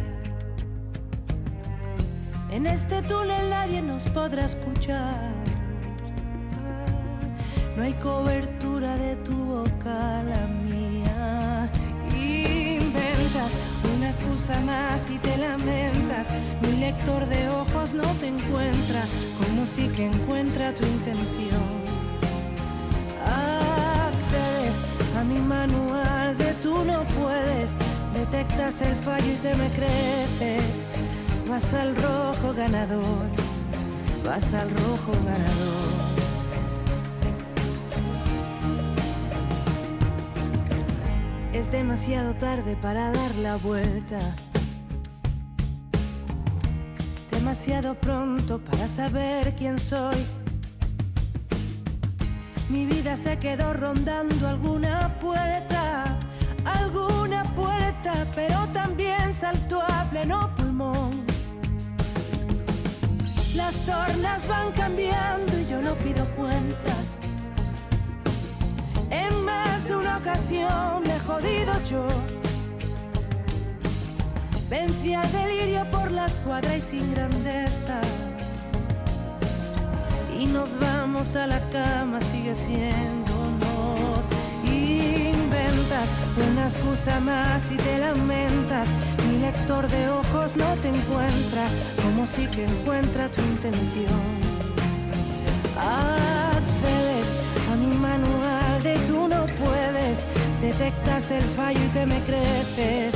[2.53, 5.31] En este túnel nadie nos podrá escuchar.
[7.75, 11.71] No hay cobertura de tu boca a la mía.
[12.11, 13.53] Inventas
[13.95, 16.27] una excusa más y te lamentas.
[16.61, 19.01] Mi lector de ojos no te encuentra,
[19.39, 21.67] como si que encuentra tu intención.
[23.25, 24.77] Accedes
[25.17, 27.75] a mi manual de tú no puedes.
[28.13, 30.87] Detectas el fallo y te me creces.
[31.49, 33.29] Vas al rojo ganador.
[34.25, 35.83] Vas al rojo ganador.
[41.53, 44.35] Es demasiado tarde para dar la vuelta.
[47.29, 50.25] Demasiado pronto para saber quién soy.
[52.69, 56.17] Mi vida se quedó rondando alguna puerta,
[56.65, 61.32] alguna puerta, pero también saltó a pleno pulmón.
[63.55, 67.19] Las tornas van cambiando y yo no pido cuentas.
[69.11, 72.07] En más de una ocasión me he jodido yo.
[74.69, 78.01] Vencí al delirio por la escuadra y sin grandeza.
[80.35, 83.22] Y nos vamos a la cama, sigue siendo.
[85.93, 86.09] Inventas
[86.51, 88.89] una excusa más y te lamentas.
[89.27, 91.67] Mi lector de ojos no te encuentra,
[92.01, 94.23] como si que encuentra tu intención.
[95.77, 97.27] Accedes
[97.71, 100.25] a mi manual de tú no puedes,
[100.61, 103.13] detectas el fallo y te me creces,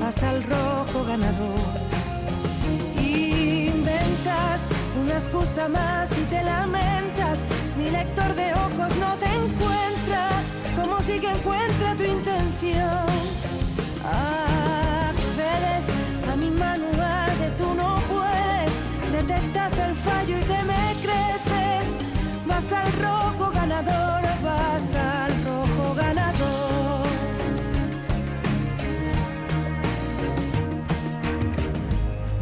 [0.00, 1.60] vas al rojo ganador.
[2.98, 4.62] Inventas
[5.02, 7.40] una excusa más y te lamentas,
[7.76, 10.41] mi lector de ojos no te encuentra,
[10.76, 13.06] como si que encuentra tu intención.
[14.04, 15.84] Accedes
[16.30, 18.72] a mi manual que tú no puedes,
[19.12, 21.94] detectas el fallo y te me creces.
[22.46, 27.06] Vas al rojo ganador, vas al rojo ganador.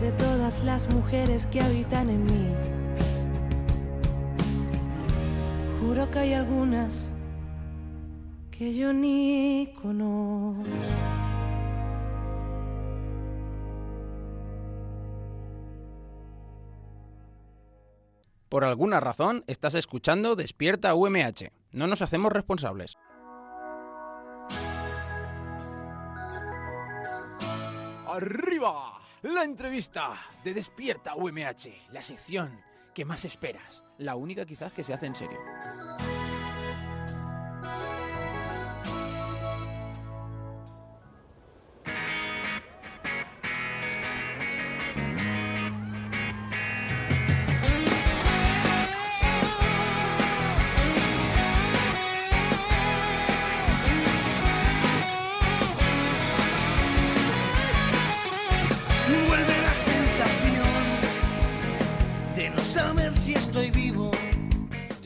[0.01, 2.49] De todas las mujeres que habitan en mí,
[5.81, 7.10] juro que hay algunas
[8.61, 10.71] que yo ni conozco.
[18.51, 21.51] Por alguna razón estás escuchando Despierta UMH.
[21.73, 22.99] No nos hacemos responsables.
[28.07, 32.61] Arriba, la entrevista de Despierta UMH, la sección
[32.93, 35.39] que más esperas, la única quizás que se hace en serio.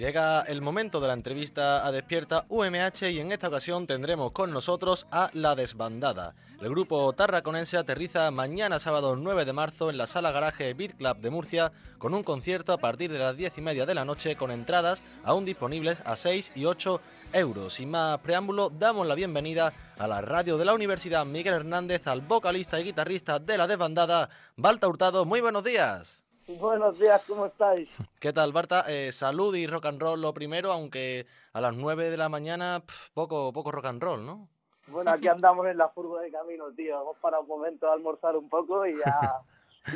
[0.04, 4.50] Llega el momento de la entrevista a Despierta UMH y en esta ocasión tendremos con
[4.50, 6.34] nosotros a La Desbandada.
[6.60, 11.16] El grupo tarraconense aterriza mañana sábado 9 de marzo en la sala garaje Beat Club
[11.20, 14.36] de Murcia con un concierto a partir de las 10 y media de la noche
[14.36, 17.00] con entradas aún disponibles a 6 y 8
[17.32, 17.72] euros.
[17.72, 22.20] Sin más preámbulo, damos la bienvenida a la radio de la Universidad Miguel Hernández al
[22.20, 25.24] vocalista y guitarrista de La Desbandada, Balta Hurtado.
[25.24, 26.23] Muy buenos días.
[26.46, 27.88] Buenos días, ¿cómo estáis?
[28.20, 28.84] ¿Qué tal, Barta?
[28.88, 32.82] Eh, salud y rock and roll lo primero, aunque a las 9 de la mañana
[33.14, 34.48] poco, poco rock and roll, ¿no?
[34.88, 37.00] Bueno, aquí andamos en la furgo de camino, tío.
[37.00, 39.40] Hemos parado un momento a almorzar un poco y ya,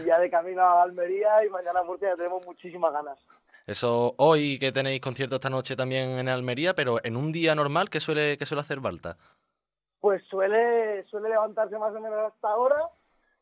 [0.00, 3.18] y ya de camino a Almería y mañana a Murcia ya tenemos muchísimas ganas.
[3.66, 7.90] Eso hoy que tenéis concierto esta noche también en Almería, pero en un día normal,
[7.90, 9.18] ¿qué suele, qué suele hacer Balta?
[10.00, 12.88] Pues suele, suele levantarse más o menos hasta ahora.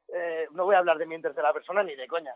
[0.09, 2.35] Eh, no voy a hablar de mí en tercera persona ni de coña.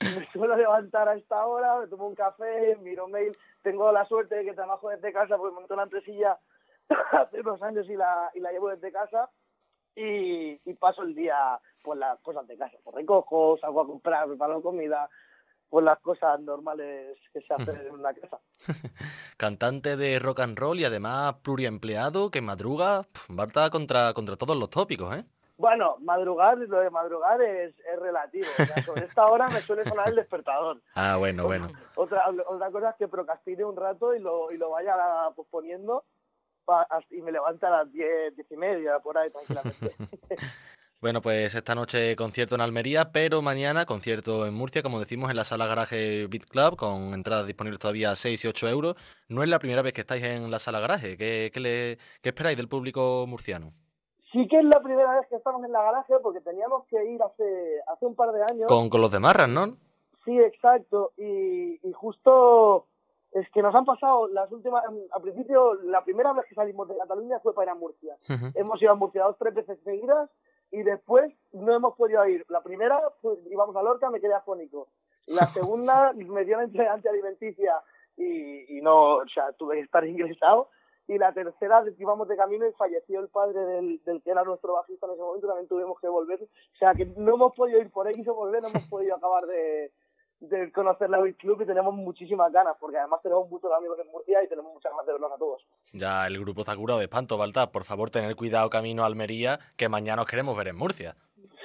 [0.00, 3.36] Me suelo, levantar a esta hora, me tomo un café, miro mail.
[3.62, 6.38] Tengo la suerte de que trabajo desde casa porque monté una empresilla
[7.12, 9.30] hace unos años y la, y la llevo desde casa.
[9.98, 12.76] Y, paso el día pues las cosas de casa.
[12.84, 15.08] Pues recojo, salgo a comprar, preparo comida,
[15.70, 18.38] pues las cosas normales que se hacen en una casa.
[19.38, 24.68] Cantante de rock and roll y además pluriempleado que madruga, Barta contra, contra todos los
[24.68, 25.24] tópicos, ¿eh?
[25.58, 28.46] Bueno, madrugar, lo de madrugar es, es relativo.
[28.58, 30.80] O sea, sobre esta hora me suele sonar el despertador.
[30.94, 31.68] Ah, bueno, bueno.
[31.94, 34.94] Otra, otra cosa es que procrastine un rato y lo, y lo vaya
[35.34, 36.04] posponiendo
[37.10, 39.94] y me levanta a las diez, diez y media, por ahí, tranquilamente.
[40.98, 45.36] Bueno, pues esta noche concierto en Almería, pero mañana concierto en Murcia, como decimos, en
[45.36, 48.96] la sala garaje Beat Club, con entradas disponibles todavía a 6 y 8 euros.
[49.28, 51.18] No es la primera vez que estáis en la sala garaje.
[51.18, 53.74] ¿Qué, qué le, qué esperáis del público murciano?
[54.36, 57.22] Sí que es la primera vez que estamos en la garaje porque teníamos que ir
[57.22, 58.68] hace, hace un par de años.
[58.68, 59.76] Con, con los de Marras, ¿no?
[60.24, 61.12] Sí, exacto.
[61.16, 62.86] Y, y justo
[63.32, 64.84] es que nos han pasado las últimas...
[65.10, 68.16] Al principio, la primera vez que salimos de Cataluña fue para ir a Murcia.
[68.54, 70.28] Hemos ido a Murcia dos, tres veces seguidas
[70.70, 72.44] y después no hemos podido ir.
[72.48, 74.88] La primera, pues, íbamos a Lorca, me quedé afónico.
[75.26, 77.82] La segunda, me dio una entregante alimenticia
[78.16, 80.68] y, y no, o sea, tuve que estar ingresado.
[81.08, 84.74] Y la tercera, íbamos de camino y falleció el padre del, del que era nuestro
[84.74, 86.42] bajista en ese momento, también tuvimos que volver.
[86.42, 89.14] O sea, que no hemos podido ir por X o por B, no hemos podido
[89.14, 89.92] acabar de,
[90.40, 94.10] de conocer la Beat Club y tenemos muchísimas ganas, porque además tenemos muchos amigos en
[94.10, 95.66] Murcia y tenemos muchas ganas de vernos a todos.
[95.92, 97.70] Ya el grupo está curado de espanto, Balta.
[97.70, 101.16] Por favor, tener cuidado camino a Almería, que mañana os queremos ver en Murcia.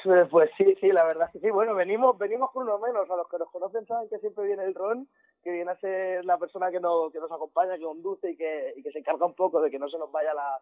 [0.03, 1.51] Pues, pues sí, sí, la verdad es que sí.
[1.51, 3.09] Bueno, venimos, venimos con uno menos.
[3.09, 5.07] A los que nos conocen saben que siempre viene el Ron,
[5.43, 8.73] que viene a ser la persona que nos, que nos acompaña, que conduce y que,
[8.77, 10.59] y que se encarga un poco de que no se nos vaya la,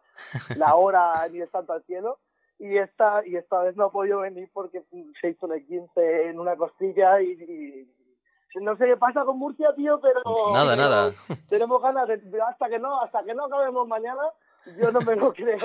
[0.56, 2.18] la hora ni el santo al cielo.
[2.58, 4.82] Y esta, y esta vez no ha podido venir porque
[5.20, 7.96] se hizo el 15 en una costilla y, y-
[8.60, 10.20] no sé qué pasa con Murcia, tío, pero
[10.52, 11.14] Nada, pero nada.
[11.48, 14.22] tenemos ganas de, hasta que no, hasta que no acabemos mañana,
[14.76, 15.56] yo no me lo creo.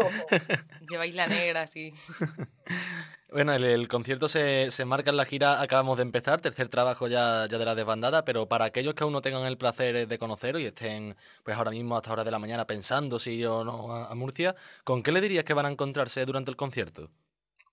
[0.88, 1.91] Lleváis la negra, sí.
[3.32, 7.48] Bueno, el, concierto se, se marca en la gira, acabamos de empezar, tercer trabajo ya,
[7.50, 10.62] ya de la desbandada, pero para aquellos que aún no tengan el placer de conoceros
[10.62, 13.92] y estén pues ahora mismo hasta hora de la mañana pensando si ir o no
[13.92, 17.10] a, Murcia, ¿con qué le dirías que van a encontrarse durante el concierto?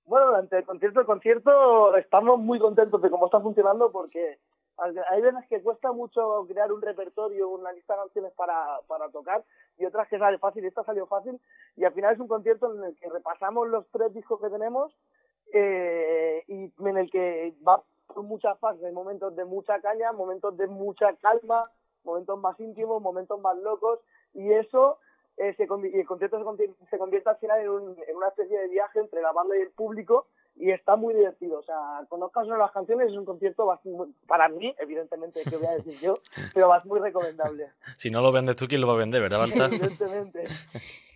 [0.07, 4.38] Bueno, durante el concierto, el concierto estamos muy contentos de cómo está funcionando porque
[4.79, 9.45] hay veces que cuesta mucho crear un repertorio, una lista de canciones para, para tocar
[9.79, 11.38] y otras que sale fácil esta salió fácil
[11.77, 14.93] y al final es un concierto en el que repasamos los tres discos que tenemos
[15.53, 20.57] eh, y en el que va por muchas fases, hay momentos de mucha caña, momentos
[20.57, 21.71] de mucha calma,
[22.05, 24.01] momentos más íntimos, momentos más locos
[24.35, 24.99] y eso
[25.38, 28.29] eh, se y el concierto se, convi- se convierte al final en, un- en una
[28.29, 31.59] especie de viaje entre la banda y el público y está muy divertido.
[31.61, 35.57] O sea, conozcas una de las canciones, es un concierto bastante, para mí, evidentemente, que
[35.57, 36.15] voy a decir yo,
[36.55, 37.71] pero va muy recomendable.
[37.97, 39.65] Si no lo vendes tú, ¿quién lo va a vender, verdad, Balta?
[39.75, 40.49] Evidentemente.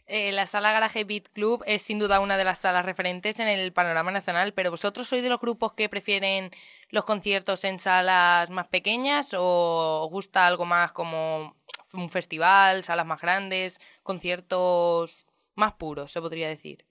[0.08, 3.48] Eh, la sala Garaje Beat Club es sin duda una de las salas referentes en
[3.48, 6.50] el panorama nacional, pero ¿vosotros sois de los grupos que prefieren
[6.90, 11.56] los conciertos en salas más pequeñas o os gusta algo más como
[11.92, 16.86] un festival, salas más grandes, conciertos más puros, se podría decir?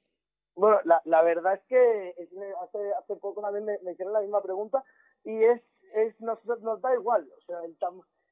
[0.56, 2.15] Bueno, la, verdad es que
[2.63, 4.84] hace, hace poco una vez me, hicieron la misma pregunta
[5.23, 5.62] y es,
[5.93, 7.78] es nos, nos da igual, o sea, el,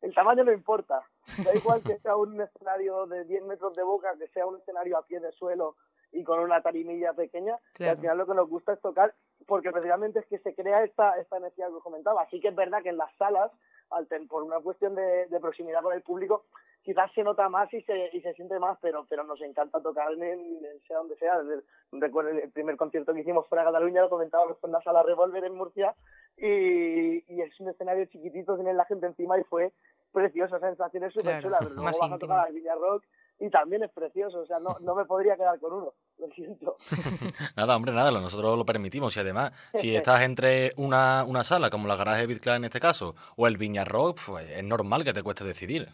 [0.03, 1.01] el tamaño no importa.
[1.43, 4.97] Da igual que sea un escenario de 10 metros de boca, que sea un escenario
[4.97, 5.75] a pie de suelo
[6.11, 9.15] y con una tarimilla pequeña, que al final lo que nos gusta es tocar,
[9.47, 12.21] porque precisamente es que se crea esta, esta energía que os comentaba.
[12.21, 13.51] Así que es verdad que en las salas,
[13.89, 16.45] al ten- por una cuestión de, de proximidad con el público,
[16.83, 20.11] quizás se nota más y se, y se siente más, pero, pero nos encanta tocar
[20.13, 21.37] en, en sea donde sea.
[21.37, 21.63] El-
[21.99, 25.43] recuerdo el primer concierto que hicimos fuera de Cataluña, lo comentábamos con la sala Revolver
[25.45, 25.95] en Murcia,
[26.37, 29.71] y, y es un escenario chiquitito, tiene la gente encima y fue
[30.13, 33.03] precioso, sensaciones súper Claro, chulas, pero luego vas a tocar al Viña Rock
[33.39, 36.77] y también es precioso, o sea, no, no me podría quedar con uno, lo siento.
[37.57, 39.17] Nada, hombre, nada, nosotros lo permitimos.
[39.17, 42.79] Y además, si estás entre una, una sala, como la Garaje Beat Club en este
[42.79, 45.89] caso, o el Viña Rock, pues es normal que te cueste decidir.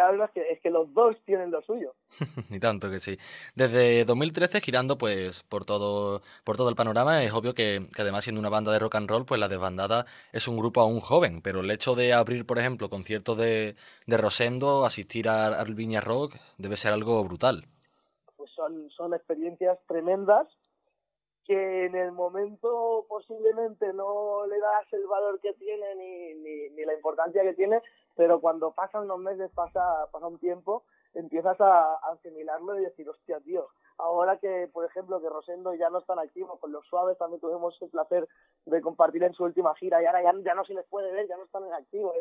[0.00, 1.94] Claro, es que, es que los dos tienen lo suyo.
[2.50, 3.18] Ni tanto que sí.
[3.54, 8.24] Desde 2013, girando pues por todo, por todo el panorama, es obvio que, que además
[8.24, 11.42] siendo una banda de rock and roll, pues la desbandada es un grupo aún joven.
[11.42, 16.00] Pero el hecho de abrir, por ejemplo, conciertos de, de Rosendo, asistir a- al Viña
[16.00, 17.66] Rock, debe ser algo brutal.
[18.36, 20.48] pues son, son experiencias tremendas
[21.44, 26.82] que en el momento posiblemente no le das el valor que tiene ni, ni, ni
[26.84, 27.80] la importancia que tiene,
[28.16, 33.40] pero cuando pasan los meses, pasa, pasa un tiempo, empiezas a, asimilarlo y decir, hostia,
[33.40, 33.68] tío,
[33.98, 37.80] ahora que, por ejemplo, que Rosendo ya no están activos, con los suaves también tuvimos
[37.82, 38.28] el placer
[38.66, 41.28] de compartir en su última gira y ahora ya, ya no se les puede ver,
[41.28, 42.12] ya no están en activo.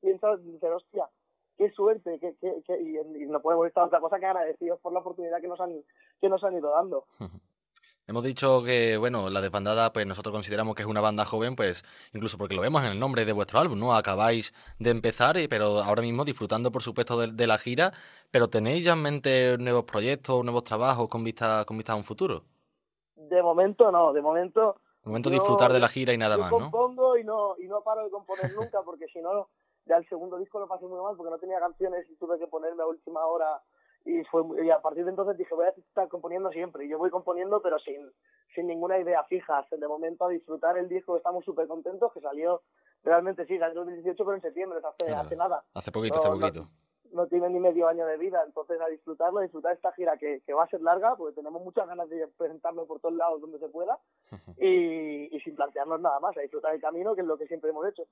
[0.00, 1.08] Piensas, dices, hostia,
[1.56, 4.92] qué suerte, qué, qué, qué- y, y no podemos estar otra cosa que agradecidos por
[4.92, 5.82] la oportunidad que nos han,
[6.20, 7.06] que nos han ido dando.
[8.06, 11.84] Hemos dicho que, bueno, la desbandada, pues nosotros consideramos que es una banda joven, pues
[12.12, 13.94] incluso porque lo vemos en el nombre de vuestro álbum, ¿no?
[13.96, 17.94] Acabáis de empezar, pero ahora mismo disfrutando, por supuesto, de, de la gira,
[18.30, 22.04] pero ¿tenéis ya en mente nuevos proyectos, nuevos trabajos con vista, con vista a un
[22.04, 22.44] futuro?
[23.16, 26.42] De momento no, de momento De momento Yo- disfrutar de la gira y nada yo
[26.42, 26.58] más, ¿no?
[26.58, 29.48] compongo y no y no paro de componer nunca porque si no
[29.86, 32.48] ya el segundo disco lo pasé muy mal porque no tenía canciones y tuve que
[32.48, 33.62] ponerme a última hora
[34.04, 36.98] y fue y a partir de entonces dije voy a estar componiendo siempre y yo
[36.98, 38.10] voy componiendo pero sin
[38.54, 42.62] sin ninguna idea fija de momento a disfrutar el disco estamos súper contentos que salió
[43.02, 45.20] realmente sí salió en 2018 pero en septiembre hace, Nada.
[45.22, 46.68] hace nada Hace poquito, No, hace no- poquito.
[47.12, 50.40] no tiene ni medio año de vida, entonces a disfrutarlo, a disfrutar esta gira que,
[50.44, 53.58] que va a ser larga, porque tenemos muchas ganas de presentarlo por todos lados donde
[53.60, 53.98] se pueda,
[54.58, 57.70] y, y sin plantearnos nada más, a disfrutar el camino, que es lo que siempre
[57.70, 58.02] hemos hecho.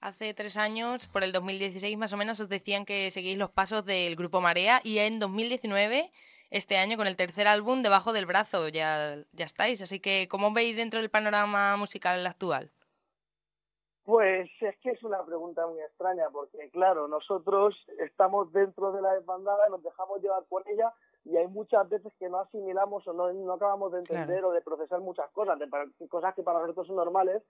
[0.00, 3.84] Hace tres años, por el 2016 más o menos, os decían que seguís los pasos
[3.84, 6.10] del grupo Marea y en 2019,
[6.50, 9.80] este año, con el tercer álbum debajo del brazo, ya, ya estáis.
[9.82, 12.70] Así que, ¿cómo veis dentro del panorama musical actual?
[14.04, 19.14] Pues es que es una pregunta muy extraña, porque claro, nosotros estamos dentro de la
[19.14, 20.92] desbandada, nos dejamos llevar por ella,
[21.24, 24.48] y hay muchas veces que no asimilamos o no, no acabamos de entender Claro.
[24.48, 25.68] o de procesar muchas cosas, de,
[26.08, 27.42] cosas que para nosotros son normales,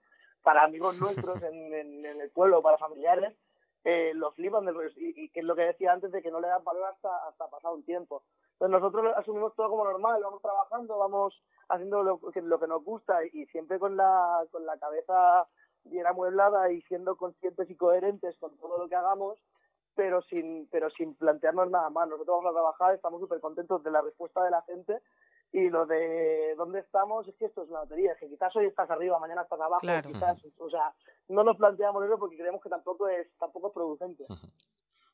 [0.45, 3.35] para amigos nuestros en, en- en el pueblo, para familiares,
[3.83, 4.89] eh, los flipan del rollo.
[4.95, 7.27] y, y que es lo que decía antes de que no le dan valor hasta,
[7.27, 8.23] hasta pasado un tiempo.
[8.57, 11.33] Pues nosotros lo asumimos todo como normal, vamos trabajando, vamos
[11.67, 15.45] haciendo lo que, lo que nos gusta y siempre con la, con la cabeza
[15.83, 19.37] bien amueblada y siendo conscientes y coherentes con todo lo que hagamos,
[19.95, 22.07] pero sin, pero sin plantearnos nada más.
[22.07, 24.99] Nosotros vamos a trabajar, estamos súper contentos de la respuesta de la gente
[25.57, 28.65] y lo de dónde estamos es que esto es una lotería, es que quizás hoy
[28.65, 30.09] estás arriba, mañana estás abajo, Claro.
[30.11, 30.93] quizás, o sea,
[31.29, 34.25] no nos planteamos eso porque creemos que tampoco es, tampoco es producente.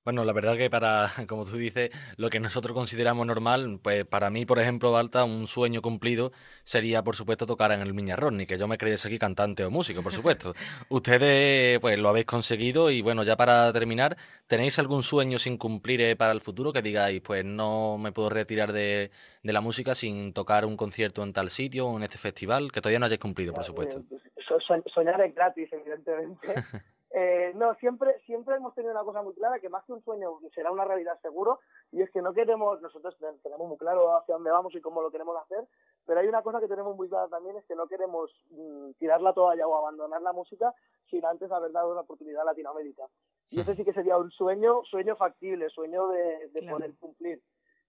[0.04, 4.32] Bueno, la verdad que para, como tú dices, lo que nosotros consideramos normal, pues para
[4.32, 6.32] mí, por ejemplo, Balta, un sueño cumplido
[6.64, 9.70] sería, por supuesto, tocar en el Miñarrón, ni que yo me creyese aquí cantante o
[9.70, 10.54] músico, por supuesto.
[10.90, 16.02] Ustedes, pues, lo habéis conseguido y, bueno, ya para terminar, ¿tenéis algún sueño sin cumplir
[16.02, 19.12] eh, para el futuro que digáis, pues, no me puedo retirar de,
[19.43, 22.82] de la música sin tocar un concierto en tal sitio o en este festival, que
[22.82, 24.04] todavía no hayáis cumplido, por supuesto?
[24.47, 24.60] So-
[24.93, 26.47] soñar es gratis, evidentemente.
[27.14, 30.39] Eh, no, siempre, siempre hemos tenido una cosa muy clara, que más que un sueño
[30.55, 31.59] será una realidad seguro,
[31.91, 35.01] y es que no queremos, nosotros ten- tenemos muy claro hacia dónde vamos y cómo
[35.01, 35.68] lo queremos hacer,
[36.05, 39.22] pero hay una cosa que tenemos muy clara también, es que no queremos mm, tirar
[39.22, 40.74] la toalla o abandonar la música
[41.09, 43.03] sin antes haber dado una oportunidad a Latinoamérica.
[43.49, 46.78] Y ese sí que sería un sueño, sueño factible, sueño de, de Claro.
[46.78, 47.41] poder cumplir.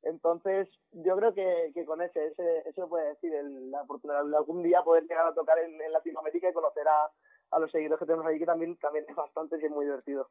[0.03, 4.37] Entonces, yo creo que, que con ese, ese, eso puede decir, el- la oportunidad de
[4.37, 7.09] algún día poder llegar a tocar en, en Latinoamérica y conocer a,
[7.53, 10.29] a los seguidores que tenemos ahí, que también, también es bastante y es muy divertido.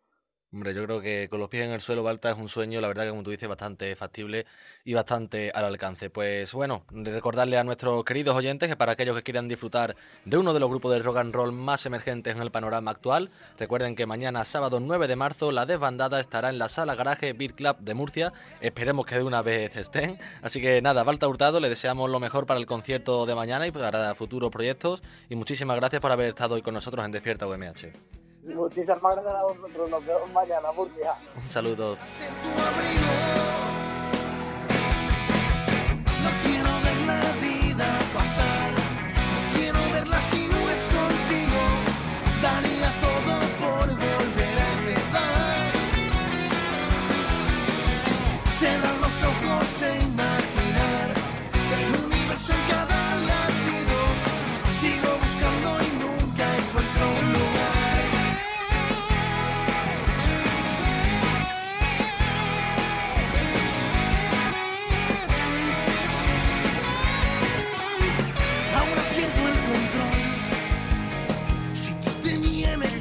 [0.53, 2.89] Hombre, yo creo que con los pies en el suelo, Balta, es un sueño, la
[2.89, 4.45] verdad que como tú dices, bastante factible
[4.83, 6.09] y bastante al alcance.
[6.09, 9.95] Pues bueno, recordarle a nuestros queridos oyentes que para aquellos que quieran disfrutar
[10.25, 13.29] de uno de los grupos de rock and roll más emergentes en el panorama actual,
[13.57, 17.53] recuerden que mañana, sábado 9 de marzo, la desbandada estará en la sala garaje Beat
[17.53, 18.33] Club de Murcia.
[18.59, 20.19] Esperemos que de una vez estén.
[20.41, 23.71] Así que nada, Balta Hurtado, le deseamos lo mejor para el concierto de mañana y
[23.71, 25.01] para futuros proyectos.
[25.29, 28.20] Y muchísimas gracias por haber estado hoy con nosotros en Despierta UMH.
[28.43, 31.13] Muchísimas gracias a vosotros, nos vemos mañana, Murcia.
[31.35, 31.97] Un saludo.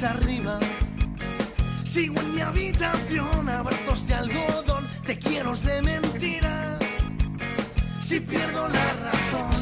[0.03, 0.59] Arriba,
[1.83, 6.79] sigo en mi habitación, abrazos de algodón, te quiero de mentira.
[7.99, 9.61] Si pierdo la razón,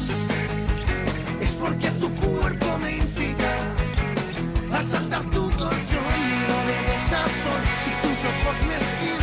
[1.40, 3.52] es porque tu cuerpo me incita
[4.72, 7.62] a saltar tu colchón lleno de desazón.
[7.84, 9.19] Si tus ojos me esquivan.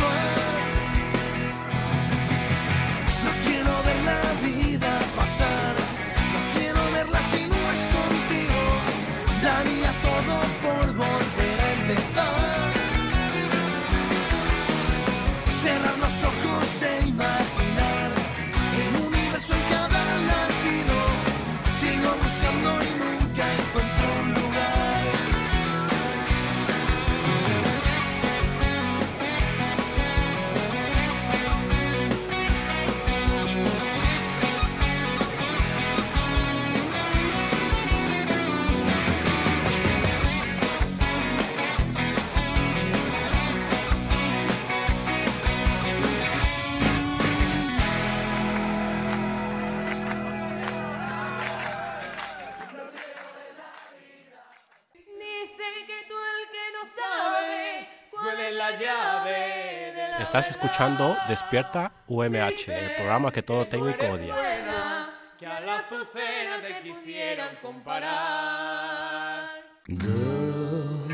[60.78, 64.32] Escuchando Despierta UMH, el programa que todo técnico odia.
[64.32, 69.48] buena que a la azucena te quisieran comparar.
[69.88, 71.08] Girl,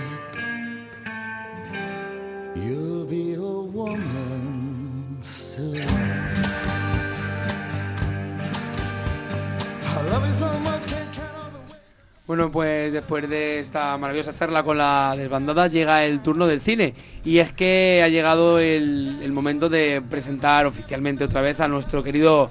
[2.54, 4.23] you'll be a woman
[12.26, 16.94] Bueno, pues después de esta maravillosa charla con la desbandada llega el turno del cine.
[17.22, 22.02] Y es que ha llegado el, el momento de presentar oficialmente otra vez a nuestro
[22.02, 22.48] querido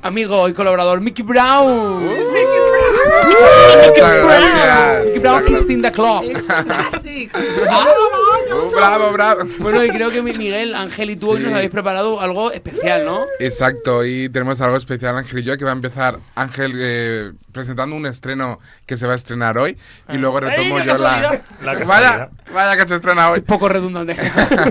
[0.00, 2.08] amigo y colaborador Mickey Brown.
[2.08, 2.18] Mickey
[3.88, 5.04] Muchas gracias.
[5.04, 6.24] Mickey Brown is in the club.
[8.70, 9.40] Bravo, bravo.
[9.58, 11.44] Bueno, y creo que mi- Miguel, Ángel y tú hoy Sí.
[11.44, 13.24] nos habéis preparado algo especial, ¿no?
[13.40, 17.94] Exacto, y tenemos algo especial, Ángel y yo, que va a empezar Ángel eh, presentando
[17.96, 19.76] un estreno que se va a estrenar hoy,
[20.08, 21.40] y luego retomo ¡Ey, yo la...
[21.86, 23.40] vaya, vaya que se estrena hoy.
[23.42, 24.16] Poco redundante.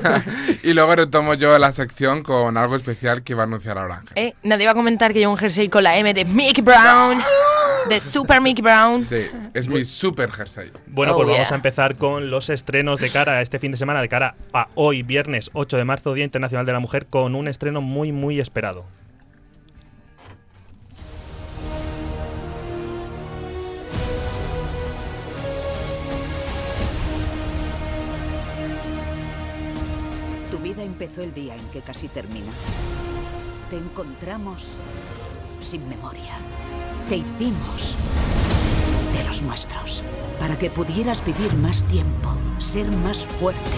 [0.64, 4.14] y luego retomo yo la sección con algo especial que va a anunciar ahora Ángel.
[4.16, 7.22] Eh, nadie va a comentar que llevo un jersey con la M de Mickey Brown,
[7.90, 9.04] de Super Mickey Brown.
[9.06, 10.72] Sí, es mi super jersey.
[10.88, 13.78] Bueno, Oh, pues vamos a empezar con los estrenos de cara a este fin de
[13.78, 17.36] semana, de cara a hoy, viernes 8 de marzo, Día Internacional de la Mujer, con
[17.36, 18.84] un estreno muy, muy esperado.
[30.52, 32.52] Tu vida empezó el día en que casi termina.
[33.70, 34.68] Te encontramos
[35.64, 36.38] sin memoria.
[37.10, 37.96] Te hicimos
[39.14, 40.02] de los nuestros.
[40.40, 42.30] Para que pudieras vivir más tiempo,
[42.60, 43.78] ser más fuerte,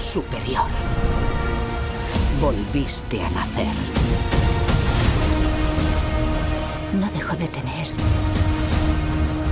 [0.00, 0.66] superior.
[2.40, 3.74] Volviste a nacer.
[6.98, 7.88] No dejo de tener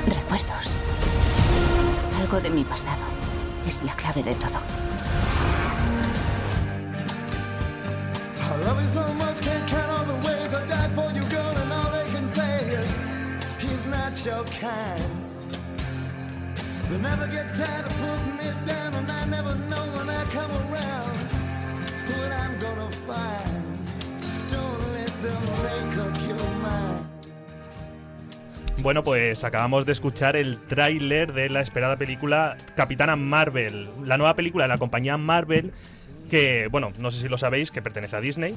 [0.06, 0.76] recuerdos.
[2.20, 3.04] Algo de mi pasado
[3.66, 4.58] es la clave de todo.
[28.82, 34.34] Bueno, pues acabamos de escuchar el tráiler de la esperada película Capitana Marvel, la nueva
[34.34, 35.72] película de la compañía Marvel
[36.32, 38.56] que, bueno, no sé si lo sabéis, que pertenece a Disney.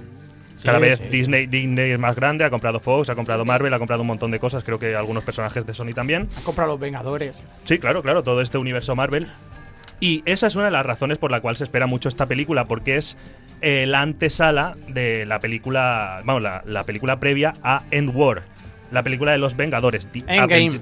[0.64, 1.02] Cada vez.
[1.10, 4.32] Disney, Disney es más grande, ha comprado Fox, ha comprado Marvel, ha comprado un montón
[4.32, 6.30] de cosas, creo que algunos personajes de Sony también.
[6.38, 7.36] Ha comprado los Vengadores.
[7.64, 9.28] Sí, claro, claro, todo este universo Marvel.
[10.00, 12.66] Y esa es una de las razones por la cual se espera mucho esta película,
[12.66, 13.18] porque es
[13.62, 18.44] eh, la antesala de la película, vamos, la, la película previa a End War,
[18.92, 20.08] la película de los Vengadores.
[20.08, 20.82] The Endgame.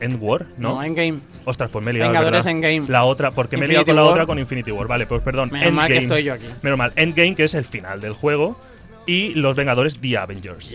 [0.00, 0.74] End War, ¿no?
[0.74, 1.20] No, Endgame.
[1.44, 2.50] Ostras, pues me he liado, Vengadores ¿verdad?
[2.68, 2.88] Endgame.
[2.90, 4.12] La otra, porque me he liado Infinity con la War.
[4.12, 4.86] otra con Infinity War.
[4.86, 5.50] Vale, pues perdón.
[5.52, 6.44] Menos mal que estoy yo aquí.
[6.62, 6.92] Menos mal.
[6.96, 8.60] Endgame, que es el final del juego.
[9.06, 10.74] Y Los Vengadores The Avengers.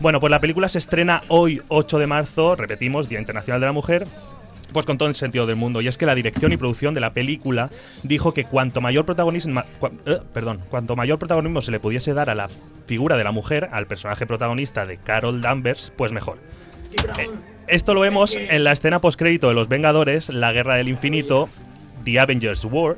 [0.00, 3.72] Bueno, pues la película se estrena hoy, 8 de marzo, repetimos, Día Internacional de la
[3.72, 4.06] Mujer.
[4.72, 5.80] Pues con todo el sentido del mundo.
[5.82, 7.68] Y es que la dirección y producción de la película
[8.04, 12.30] dijo que cuanto mayor protagonismo, cua- eh, perdón, cuanto mayor protagonismo se le pudiese dar
[12.30, 12.48] a la
[12.86, 16.38] figura de la mujer, al personaje protagonista de Carol Danvers, pues mejor.
[17.18, 17.30] Eh,
[17.66, 21.48] esto lo vemos en la escena postcrédito de Los Vengadores, La Guerra del Infinito,
[22.04, 22.96] The Avengers War,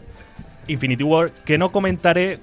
[0.67, 2.39] Infinity War, que no comentaré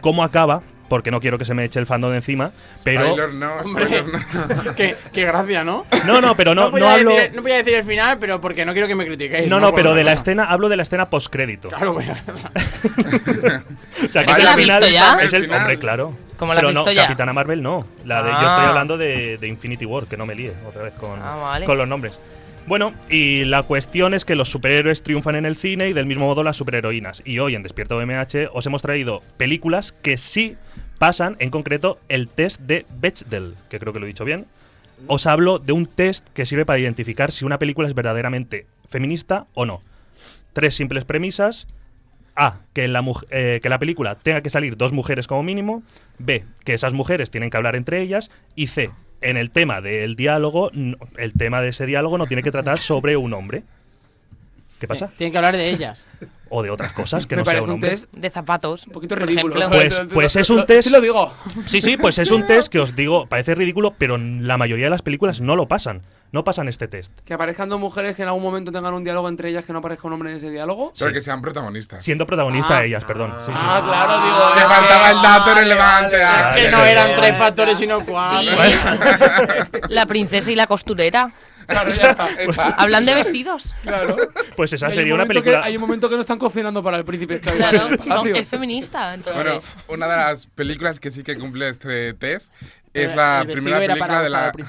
[0.00, 2.50] cómo acaba, porque no quiero que se me eche el fandom de encima,
[2.84, 3.06] pero...
[3.06, 4.74] Spoiler no, spoiler no.
[4.76, 5.86] qué, qué gracia, ¿no?
[6.04, 7.12] No, no, pero no, no hablo...
[7.14, 9.48] decir, no voy a decir el final, pero porque no quiero que me critiquéis.
[9.48, 11.68] No, no, pero de la escena, hablo de la escena postcrédito.
[11.68, 12.12] Claro, voy a-
[14.04, 15.18] O sea, que ¿Es la el final, visto ya?
[15.22, 15.60] es el El final.
[15.60, 16.12] hombre, claro.
[16.36, 17.02] ¿Cómo la Pero no, ya?
[17.04, 17.86] Capitana Marvel no.
[18.04, 18.46] La de, Yo Ah.
[18.54, 21.66] estoy hablando de, de Infinity War, que no me líe otra vez con, Ah, vale.
[21.66, 22.18] con los nombres.
[22.66, 26.26] Bueno, y la cuestión es que los superhéroes triunfan en el cine y del mismo
[26.26, 27.22] modo las superheroínas.
[27.24, 30.56] Y hoy en Despierto MH os hemos traído películas que sí
[31.00, 34.44] pasan, en concreto, el test de Bechdel, que creo que lo he dicho bien.
[35.06, 39.46] Os hablo de un test que sirve para identificar si una película es verdaderamente feminista
[39.54, 39.80] o no.
[40.52, 41.66] Tres simples premisas.
[42.36, 42.58] A.
[42.74, 45.82] Que en la, muj- eh, que la película tenga que salir dos mujeres como mínimo.
[46.18, 46.44] B.
[46.64, 48.30] Que esas mujeres tienen que hablar entre ellas.
[48.54, 48.90] Y C.
[49.22, 52.78] En el tema del diálogo, no- el tema de ese diálogo no tiene que tratar
[52.78, 53.62] sobre un hombre.
[54.78, 55.10] ¿Qué pasa?
[55.16, 56.06] Tienen que hablar de ellas.
[56.52, 57.90] O de otras cosas que Me no sea un un hombre.
[57.90, 58.86] test De zapatos.
[58.88, 59.54] Un poquito por ridículo.
[59.56, 59.76] ejemplo.
[59.78, 60.88] Pues, pues es un test.
[60.88, 61.32] sí lo digo.
[61.64, 64.90] Sí, sí, pues es un test que os digo, parece ridículo, pero la mayoría de
[64.90, 66.02] las películas no lo pasan.
[66.32, 67.12] No pasan este test.
[67.24, 69.80] Que aparezcan dos mujeres que en algún momento tengan un diálogo entre ellas que no
[69.80, 70.92] aparezca un hombre en ese diálogo.
[70.96, 71.14] Pero Sí.
[71.14, 72.04] que sean protagonistas.
[72.04, 72.84] Siendo protagonista Ah.
[72.84, 73.32] ellas, perdón.
[73.44, 73.52] Sí, sí.
[73.56, 74.48] Ah, claro, digo.
[74.48, 76.16] Es que faltaba el dato relevante.
[76.22, 76.52] ah.
[76.54, 78.40] que no eran tres factores, sino cuatro.
[78.40, 78.48] Sí.
[79.88, 81.32] La princesa y la costurera.
[81.70, 82.68] Claro, ya está.
[82.76, 83.74] Hablan de vestidos.
[83.82, 84.16] Claro.
[84.56, 85.62] Pues esa un sería una que- película.
[85.64, 87.80] hay un momento que no están cocinando para el príncipe Claro,
[88.34, 89.14] es feminista.
[89.14, 89.42] Entonces.
[89.42, 92.52] Bueno, una de las películas que sí que cumple este test
[92.92, 94.52] es la primera era película para de la.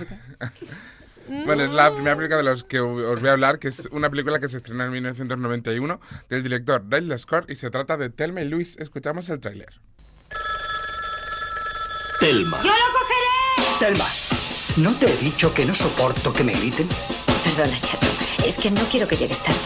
[1.46, 4.10] Bueno, es la primera película de los que os voy a hablar, que es una
[4.10, 8.42] película que se estrenó en 1991 del director Ridley Scott y se trata de Telma
[8.42, 8.76] y Luis.
[8.78, 9.70] Escuchamos el tráiler.
[12.20, 12.58] Telma.
[12.64, 13.78] ¡Yo lo cogeré!
[13.80, 14.06] Telma,
[14.78, 16.88] ¿no te he dicho que no soporto que me griten?
[17.44, 18.08] Perdona, chato.
[18.46, 19.60] Es que no quiero que llegues tarde.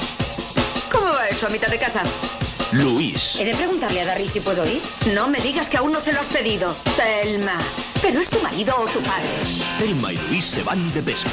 [0.92, 2.04] ¿Cómo va eso a mitad de casa?
[2.72, 3.36] Luis.
[3.40, 4.82] He de preguntarle a Darry si puedo ir.
[5.14, 6.76] No me digas que aún no se lo has pedido.
[6.96, 7.58] Telma.
[8.02, 9.30] ¿Pero es tu marido o tu padre?
[9.78, 11.30] Telma y Luis se van de pesca.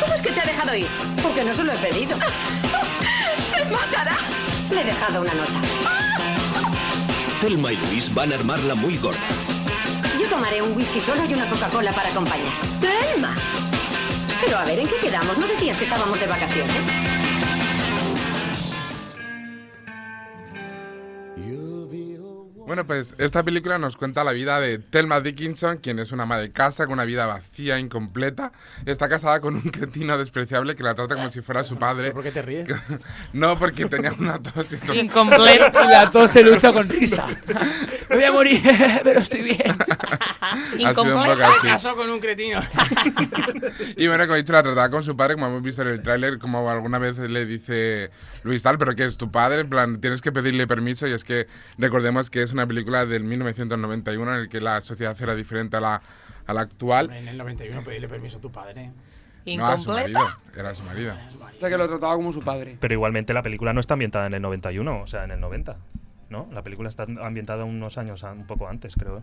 [0.00, 0.86] ¿Cómo es que te ha dejado ir?
[1.22, 2.16] Porque no se lo he pedido.
[3.52, 4.18] ¡Me matará!
[4.70, 5.60] Le he dejado una nota.
[7.40, 9.18] Telma y Luis van a armarla muy gorda.
[10.18, 12.52] Yo tomaré un whisky solo y una Coca-Cola para acompañar.
[12.80, 13.34] ¡Telma!
[14.42, 15.36] Pero a ver, ¿en qué quedamos?
[15.36, 16.86] ¿No decías que estábamos de vacaciones?
[22.66, 26.36] Bueno, pues esta película nos cuenta la vida de Thelma Dickinson, quien es una ama
[26.36, 28.50] de casa con una vida vacía, incompleta.
[28.84, 32.10] Está casada con un cretino despreciable que la trata como si fuera su padre.
[32.10, 32.68] ¿Por qué te ríes?
[33.32, 34.72] No, porque tenía una tos.
[34.72, 37.28] Y la tos se lucha con risa.
[38.16, 38.62] Me voy a morir,
[39.04, 39.60] pero estoy bien.
[40.38, 41.48] Ha sido un poco Incompleta.
[41.48, 41.66] así.
[41.66, 42.60] Me casó con un cretino.
[43.96, 46.02] Y bueno, como he dicho, la trataba con su padre, como hemos visto en el
[46.02, 48.10] tráiler, como alguna vez le dice
[48.42, 51.24] Luis tal, pero que es tu padre, en plan, tienes que pedirle permiso y es
[51.24, 51.46] que
[51.78, 55.80] recordemos que es una película del 1991 en el que la sociedad era diferente a
[55.80, 56.00] la,
[56.46, 57.12] a la actual.
[57.12, 58.92] En el 91 pedirle permiso a tu padre.
[59.46, 60.20] No, a su marido,
[60.56, 61.14] era su marido.
[61.56, 62.76] O sea que lo trataba como su padre.
[62.80, 65.76] Pero igualmente la película no está ambientada en el 91, o sea, en el 90.
[66.30, 66.48] ¿No?
[66.52, 69.22] La película está ambientada unos años a- un poco antes, creo.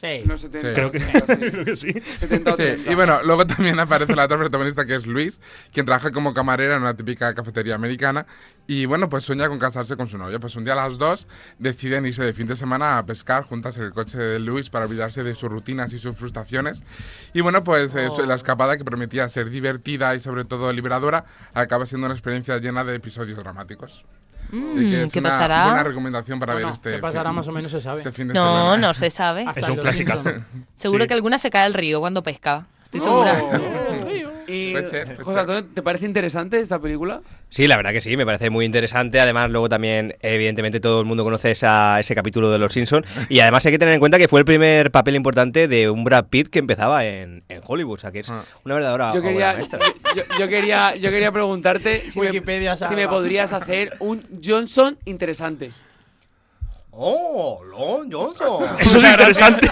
[0.00, 0.22] Sí.
[0.26, 0.68] Los 70.
[0.68, 0.74] Sí.
[0.74, 1.40] Creo que, 70, sí.
[1.50, 1.92] creo que sí.
[1.92, 2.92] 70, Sí, 80.
[2.92, 5.40] y bueno, luego también aparece la otra protagonista que es Luis,
[5.72, 8.24] quien trabaja como camarera en una típica cafetería americana
[8.68, 10.38] y bueno, pues sueña con casarse con su novia.
[10.38, 11.26] Pues un día las dos
[11.58, 14.84] deciden irse de fin de semana a pescar juntas en el coche de Luis para
[14.84, 16.84] olvidarse de sus rutinas y sus frustraciones.
[17.34, 21.86] Y bueno, pues eh, la escapada que prometía ser divertida y sobre todo liberadora acaba
[21.86, 24.04] siendo una experiencia llena de episodios dramáticos.
[24.46, 25.64] Así que es ¿qué una pasará?
[25.66, 27.98] buena recomendación para Bueno, ver este ¿qué pasará fin- más o menos se sabe.
[27.98, 28.76] este fin de No, semana.
[28.88, 29.46] no se sabe.
[29.54, 29.82] Es un.
[29.92, 30.44] Simpson.
[30.74, 31.08] Seguro Sí.
[31.08, 32.66] que alguna se cae al río cuando pesca.
[32.84, 33.24] Estoy Oh.
[34.48, 34.72] Y,
[35.22, 37.20] José Antonio, ¿te parece interesante esta película?
[37.50, 39.20] Sí, la verdad que sí, me parece muy interesante.
[39.20, 43.06] Además, luego también, evidentemente, todo el mundo conoce esa- ese capítulo de Los Simpsons.
[43.28, 46.04] Y además hay que tener en cuenta que fue el primer papel importante de un
[46.04, 47.96] Brad Pitt que empezaba en, en Hollywood.
[47.96, 48.28] O sea, que es
[48.64, 49.78] una verdadera Yo quería, maestra.
[50.16, 52.96] yo, yo quería, yo quería preguntarte si, Wikipedia me, si salva.
[52.96, 55.70] me podrías hacer un Johnson interesante.
[57.00, 58.64] ¡Oh, Lon Johnson!
[58.80, 59.68] Eso es interesante.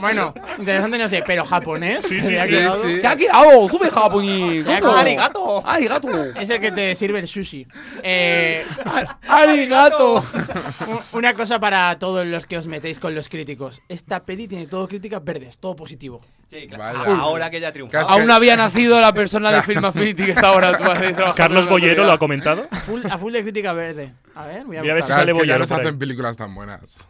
[0.00, 2.04] Bueno, interesante no sé, pero japonés.
[2.06, 3.00] Sí, ¿se sí, sí, sí.
[3.00, 3.68] ¿Qué ha quedado?
[3.68, 4.64] ¡Sube japonés!
[4.68, 5.66] ¡Arigato!
[5.66, 6.24] ¡Arigato!
[6.40, 7.66] Es el que te sirve el sushi.
[8.04, 8.64] Eh,
[9.28, 10.22] ¡Arigato!
[10.86, 13.82] un- Una cosa para todos los que os metéis con los críticos.
[13.88, 16.20] Esta peli tiene todo críticas verdes, todo positivo.
[16.78, 17.16] Vaya.
[17.18, 18.02] Ahora que ya triunfa.
[18.02, 21.34] Aún no había nacido la persona de Film Affinity que está ahora tú has trabajando
[21.34, 22.66] Carlos Bollero lo ha comentado.
[22.70, 24.12] A full, a full de crítica verde.
[24.38, 26.54] A ver, voy a, Voy a ver si sale Bollero no se hacen películas tan
[26.54, 27.04] buenas.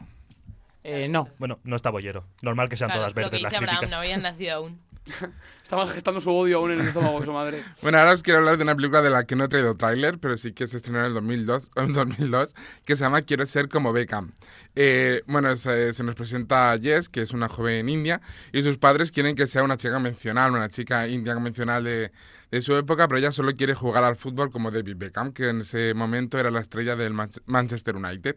[0.82, 1.28] Eh, no.
[1.38, 2.24] Bueno, no está Bollero.
[2.40, 3.90] Normal que sean Claro, todas lo que verdes dice las Abraham, críticas.
[3.90, 4.80] no habían nacido aún.
[5.62, 7.62] Estaba gestando su odio aún en el estómago de su madre.
[7.82, 10.18] Bueno, ahora os quiero hablar de una película de la que no he traído tráiler,
[10.18, 12.54] pero sí que se estrenó en el 2002, en 2002
[12.86, 14.32] que se llama Quiero ser como Beckham.
[14.74, 18.22] Eh, bueno, se, se nos presenta a Jess, que es una joven india,
[18.54, 22.10] y sus padres quieren que sea una chica convencional, una chica india convencional de,
[22.50, 25.60] de su época, pero ella solo quiere jugar al fútbol como David Beckham, que en
[25.60, 28.36] ese momento era la estrella del Manch- Manchester United.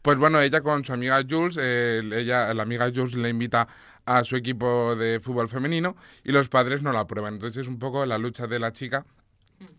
[0.00, 3.68] Pues bueno, ella con su amiga Jules, ella, la amiga Jules le invita
[4.04, 7.34] a su equipo de fútbol femenino y los padres no la aprueban.
[7.34, 9.04] Entonces es un poco la lucha de la chica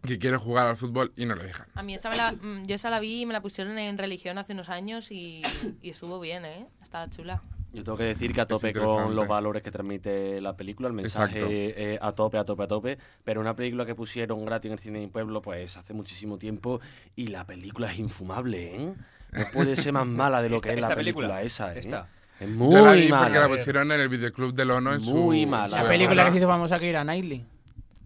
[0.05, 1.67] que quiere jugar al fútbol y no le dejan.
[1.75, 3.97] A mí esa me la, mm, yo esa la vi y me la pusieron en
[3.97, 5.41] religión hace unos años y,
[5.81, 6.67] y estuvo bien, ¿eh?
[6.81, 7.41] Está chula.
[7.73, 10.93] Yo tengo que decir que a tope con los valores que transmite la película, el
[10.93, 12.97] mensaje eh, a tope, a tope, a tope.
[13.23, 16.37] Pero una película que pusieron gratis en el cine de mi pueblo, pues hace muchísimo
[16.37, 16.79] tiempo
[17.15, 18.93] y la película es infumable, ¿eh?
[19.31, 21.79] No puede ser más mala de lo que es la esta película, película, esa, ¿eh?
[21.79, 22.07] esta.
[22.39, 23.39] Es Yo muy la vi porque mala.
[23.39, 25.15] la pusieron en el videoclub del ONO en su...
[25.15, 25.77] Muy mala.
[25.77, 27.43] su La película que se hizo famosa que era Knightley.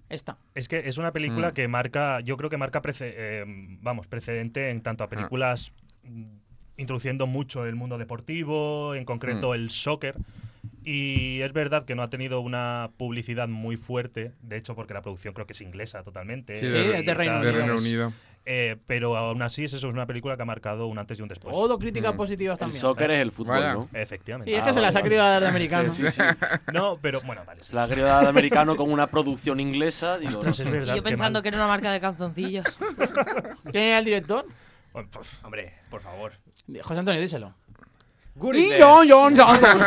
[0.10, 0.38] Esta.
[0.56, 1.54] Es que es una película Mm.
[1.54, 3.44] que marca, yo creo que marca, prece- eh,
[3.82, 6.24] vamos, precedente en tanto a películas mm,
[6.78, 9.54] introduciendo mucho el mundo deportivo, en concreto Mm.
[9.56, 10.16] el soccer.
[10.84, 15.02] Y es verdad que no ha tenido una publicidad muy fuerte, de hecho porque la
[15.02, 16.56] producción creo que es inglesa totalmente.
[16.56, 17.58] Sí, y de, es de Reino de Unido.
[17.60, 18.14] Reino Unido.
[18.46, 21.22] eh, pero aún así es eso, es una película que ha marcado un antes y
[21.22, 21.54] un después.
[21.54, 22.18] Todo críticas Mm.
[22.18, 22.80] positivas El también.
[22.82, 23.74] soccer es el fútbol, Vaya.
[23.74, 23.90] ¿no?
[23.94, 24.50] Efectivamente.
[24.52, 25.34] Sí, es Ah, que se las ha vale, querido vale.
[25.34, 25.92] dar de americano.
[25.92, 26.22] Sí, sí.
[26.74, 27.64] No, pero bueno, vale.
[27.64, 30.18] Se la ha querido dar de americano con una producción inglesa.
[30.18, 30.94] Digo, Ostras, no es verdad.
[30.94, 32.78] Y yo pensando que era una marca de calzoncillos.
[33.72, 34.46] ¿Quién era el director?
[35.12, 36.34] Pues, Hombre, por favor.
[36.84, 37.54] José Antonio, díselo.
[38.36, 38.82] Good in Y there.
[38.82, 39.80] John John Johnson.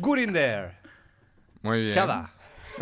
[0.00, 0.76] Good in there.
[1.62, 1.94] Muy bien.
[1.94, 2.30] Chada.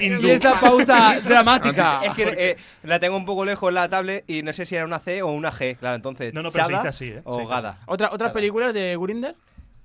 [0.00, 2.00] in- in- Y esa pausa dramática.
[2.04, 4.84] Es que eh, la tengo un poco lejos la tablet y no sé si era
[4.84, 5.76] una C o una G.
[5.76, 6.34] Claro, entonces.
[6.34, 7.14] No, no, pero se Chada dice así, ¿eh?
[7.16, 7.78] Se O Gada.
[7.86, 8.32] ¿Otra, ¿Otras Chada.
[8.32, 9.36] películas de Gurinder?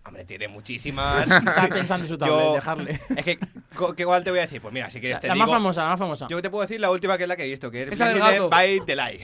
[0.09, 1.29] Hombre, tiene muchísimas.
[1.31, 2.99] Estaba pensando en su tablet, Yo- dejarle.
[3.15, 4.59] Es que, ¿qué igual te voy a decir?
[4.59, 5.45] Pues mira, si quieres La, te la digo.
[5.45, 6.27] más famosa, la más famosa.
[6.29, 8.81] Yo te puedo decir la última que es la que he visto, que es by
[8.85, 9.21] the Light.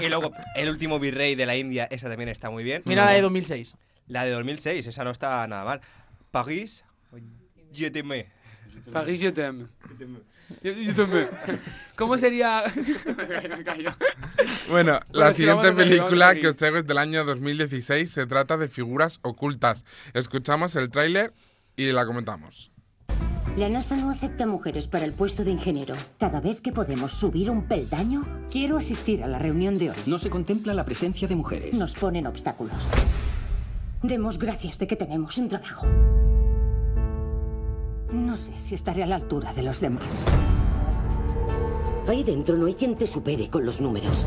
[0.00, 2.82] y luego, el último virrey de la India, esa también está muy bien.
[2.86, 3.76] Mira la de 2006.
[4.08, 5.80] La de 2006, esa no está nada mal.
[6.30, 6.84] París,
[7.72, 8.26] je t'aimais.
[8.92, 9.68] Paris, je t'aime.
[10.62, 11.28] Yo, yo también.
[11.96, 12.64] ¿Cómo sería...?
[12.74, 12.82] Me.
[14.70, 16.42] Bueno, Bueno, la sí, vamos siguiente a seguir, vamos a película seguir.
[16.42, 18.10] que os traigo es del año 2016.
[18.10, 19.84] Se trata de figuras ocultas.
[20.14, 21.32] Escuchamos el tráiler
[21.76, 22.70] y la comentamos.
[23.56, 25.94] La NASA no acepta mujeres para el puesto de ingeniero.
[26.18, 29.96] Cada vez que podemos subir un peldaño, quiero asistir a la reunión de hoy.
[30.06, 31.76] No se contempla la presencia de mujeres.
[31.76, 32.88] Nos ponen obstáculos.
[34.02, 35.86] Demos gracias de que tenemos un trabajo.
[38.12, 40.06] No sé si estaré a la altura de los demás.
[42.06, 44.26] Ahí dentro no hay quien te supere con los números.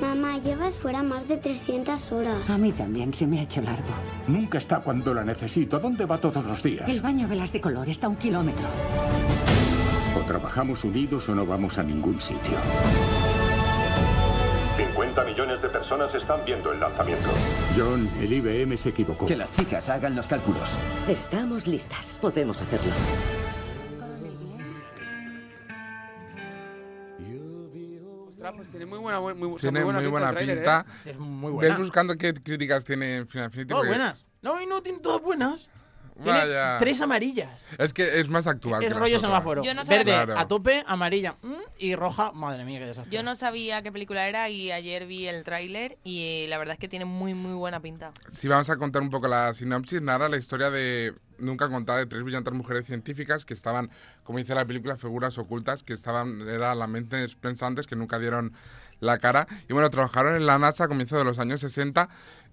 [0.00, 2.50] Mamá, llevas fuera más de 300 horas.
[2.50, 3.88] A mí también se me ha hecho largo.
[4.26, 5.78] Nunca está cuando la necesito.
[5.78, 6.88] ¿Dónde va todos los días?
[6.88, 8.66] El baño velas de color está a un kilómetro.
[10.18, 12.58] O trabajamos unidos o no vamos a ningún sitio.
[15.18, 17.28] 50 millones de personas están viendo el lanzamiento.
[17.76, 19.26] John, el IBM se equivocó.
[19.26, 20.78] Que las chicas hagan los cálculos.
[21.08, 22.18] Estamos listas.
[22.20, 22.92] Podemos hacerlo.
[28.56, 30.86] Pues tiene muy buena, muy, muy, o sea, Tiene muy pinta buena el tráiler, pinta.
[31.04, 31.10] ¿eh?
[31.10, 31.78] Es muy ¿Ves buena.
[31.78, 33.66] buscando qué críticas tiene en Final Fantasy?
[33.66, 34.24] Todas Porque- buenas.
[34.40, 35.68] No, y no tiene todas buenas.
[36.22, 36.76] Tiene Vaya.
[36.78, 37.66] tres amarillas.
[37.78, 38.82] Es que es más actual.
[38.82, 39.62] Es que rollo semáforo.
[39.62, 40.38] Yo no sabía- Verde Claro.
[40.38, 42.32] a tope, amarilla mm, y roja.
[42.32, 43.14] Madre mía, qué desastre.
[43.14, 46.80] Yo no sabía qué película era y ayer vi el tráiler y la verdad es
[46.80, 48.10] que tiene muy muy buena pinta.
[48.32, 52.06] Si vamos a contar un poco la sinopsis, narra la historia de nunca contada de
[52.06, 53.90] tres brillantes mujeres científicas que estaban,
[54.24, 58.52] como dice la película, figuras ocultas, que estaban, eran las mentes pensantes que nunca dieron
[59.00, 59.46] la cara.
[59.68, 62.08] Y bueno, trabajaron en la NASA a comienzos de los años 60.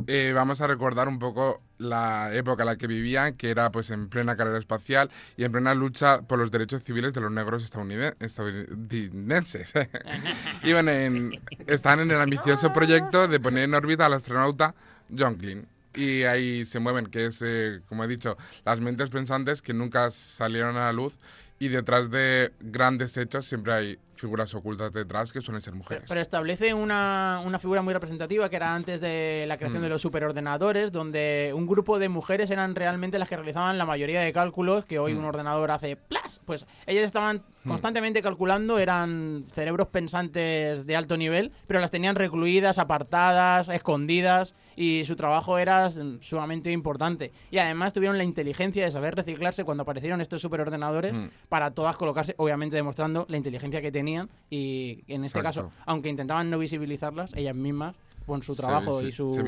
[0.07, 3.89] Eh, vamos a recordar un poco la época en la que vivían, que era pues
[3.89, 7.63] en plena carrera espacial y en plena lucha por los derechos civiles de los negros
[7.69, 9.73] estadounide- estadounidenses.
[10.63, 14.75] en- están en el ambicioso proyecto de poner en órbita al astronauta
[15.17, 15.67] John Glenn.
[15.95, 20.11] Y ahí se mueven, que es, eh, como he dicho, las mentes pensantes que nunca
[20.11, 21.13] salieron a la luz.
[21.57, 26.05] Y detrás de grandes hechos siempre hay figuras ocultas detrás que suelen ser mujeres.
[26.09, 29.84] Pero establece una, una figura muy representativa que era antes de la creación Mm.
[29.86, 34.21] de los superordenadores, donde un grupo de mujeres eran realmente las que realizaban la mayoría
[34.21, 35.19] de cálculos que hoy Mm.
[35.19, 36.41] un ordenador hace ¡plas!
[36.45, 37.69] Pues ellas estaban Mm.
[37.69, 45.03] constantemente calculando, eran cerebros pensantes de alto nivel, pero las tenían recluidas, apartadas, escondidas y
[45.05, 47.32] su trabajo era sumamente importante.
[47.51, 51.28] Y además tuvieron la inteligencia de saber reciclarse cuando aparecieron estos superordenadores Mm.
[51.49, 54.14] para todas colocarse, obviamente demostrando la inteligencia que tenían
[54.49, 55.70] y en este Exacto.
[55.70, 57.95] caso, aunque intentaban no visibilizarlas, ellas mismas,
[58.26, 59.43] con su Se trabajo y, su, se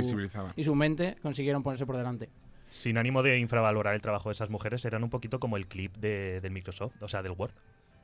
[0.55, 2.30] y su mente, consiguieron ponerse por delante.
[2.70, 5.95] Sin ánimo de infravalorar el trabajo de esas mujeres, eran un poquito como el clip
[5.97, 7.53] de, del Microsoft, o sea, del Word,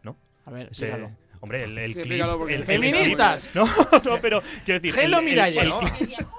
[0.03, 0.15] ¿no?
[0.45, 0.69] A ver.
[1.43, 2.23] Hombre, el, el Sí, clip...
[2.47, 3.51] el- ¡Feministas!
[3.53, 3.65] No,
[4.05, 4.97] no, pero quiero decir...
[4.97, 5.65] Hello, el- el- Miralles.
[5.67, 5.81] No.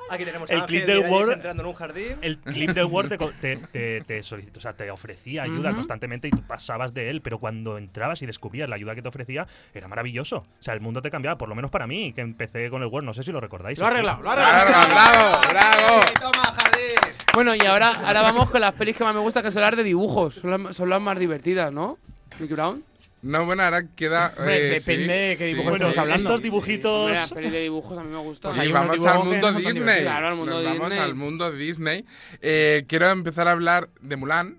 [0.09, 2.17] Aquí tenemos a el clip del Word entrando en un jardín.
[2.23, 5.75] el clip del Word te, co- te, te, te solicitó- o sea, te ofrecía ayuda
[5.75, 9.09] constantemente y tú pasabas de él, pero cuando entrabas y descubrías la ayuda que te
[9.09, 10.39] ofrecía, era maravilloso.
[10.39, 12.89] O sea, el mundo te cambiaba, por lo menos para mí, que empecé con el
[12.89, 13.79] Word, no sé si lo recordáis.
[13.79, 14.89] Lo ha arreglado, lo ha arreglado.
[14.89, 16.05] ¡Bravo, bravo!
[16.19, 17.15] ¡Toma, jardín!
[17.35, 19.77] Bueno, y ahora, ahora vamos con las pelis que más me gustan, que son las
[19.77, 20.37] de dibujos.
[20.37, 21.99] Son las, son las más divertidas, ¿no?
[22.41, 22.83] Mickey Brown.
[23.25, 24.35] No, bueno, ahora queda...
[24.39, 25.75] Eh, depende sí, de qué sí, dibujos sí.
[25.77, 26.29] estamos hablando.
[26.29, 27.11] Estos dibujitos...
[27.11, 28.55] Las pelis de dibujos a mí me gustan.
[28.55, 30.03] Sí, vamos al mundo Disney.
[30.03, 30.99] Claro, al mundo Nos vamos Disney.
[30.99, 32.05] al mundo Disney.
[32.43, 34.59] Eh, quiero empezar a hablar de Mulan,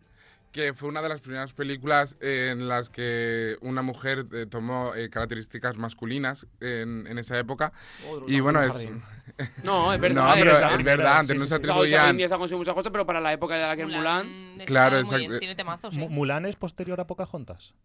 [0.52, 5.10] que fue una de las primeras películas en las que una mujer eh, tomó eh,
[5.10, 7.72] características masculinas en, en esa época.
[8.10, 8.74] Oh, y bueno, es...
[9.64, 10.24] No, es verdad.
[10.24, 10.76] No, es pero verdad.
[10.80, 12.18] es verdad, antes no se atribuían...
[12.18, 14.58] día se han conseguido muchas cosas, pero para la época de la que es Mulan...
[14.66, 15.38] Claro, exacto.
[15.38, 16.08] Tiene temazos, ¿eh?
[16.10, 17.76] ¿Mulan es posterior a Pocahontas?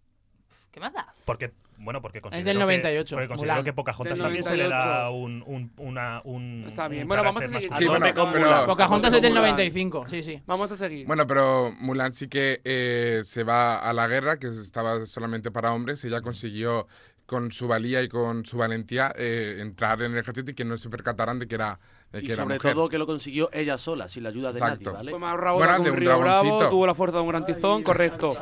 [0.71, 1.13] ¿Qué más da?
[1.25, 3.65] Porque, bueno, porque considero del que- 98, porque considero Mulan.
[3.65, 5.13] que Pocahontas Del también se le da 98.
[5.15, 7.03] un, un, una, un Está bien.
[7.03, 7.71] un Bueno, vamos a carácter seguir.
[7.71, 8.67] más Sí, bueno, con Mulan.
[8.67, 9.43] Pocahontas es del Mulan.
[9.51, 10.43] 95, sí, sí.
[10.47, 11.07] Vamos a seguir.
[11.09, 15.73] Bueno, pero Mulan sí que eh, se va a la guerra, que estaba solamente para
[15.73, 16.05] hombres.
[16.05, 16.87] Ella consiguió,
[17.31, 20.77] con su valía y con su valentía, eh, entrar en el ejército y que no
[20.77, 21.79] se percataran de que era,
[22.11, 22.75] de que Y era sobre mujer.
[22.75, 24.93] todo que lo consiguió ella sola, sin la ayuda de Exacto.
[24.93, 25.53] nadie, ¿vale?
[25.55, 28.37] Bueno, que de un un río bravo, tuvo la fuerza de un gran tizón, correcto.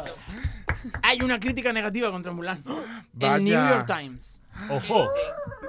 [1.03, 2.65] Hay una crítica negativa contra Mulan.
[3.13, 3.37] Vaya.
[3.37, 4.41] El New York Times.
[4.71, 5.11] Ojo.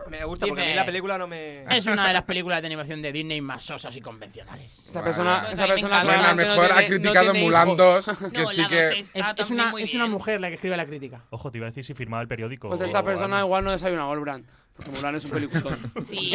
[0.09, 1.63] Me gusta porque a mí la película no me...
[1.75, 4.87] Es una de las películas de animación de Disney más sosas y convencionales.
[4.89, 6.03] Esa persona, Pues esa persona.
[6.03, 8.05] Bueno, a lo claramente no mejor ha no criticado Mulan hijos.
[8.05, 8.99] 2, que No, sí que...
[8.99, 11.21] Es, una, es una mujer la que escribe la crítica.
[11.29, 12.69] Ojo, te iba a decir si firmaba el periódico.
[12.69, 13.47] Pues o esta persona algo.
[13.47, 14.45] igual no desayuna Goldbrand.
[14.75, 15.79] Porque Mulan es un peliculón.
[16.07, 16.31] Sí,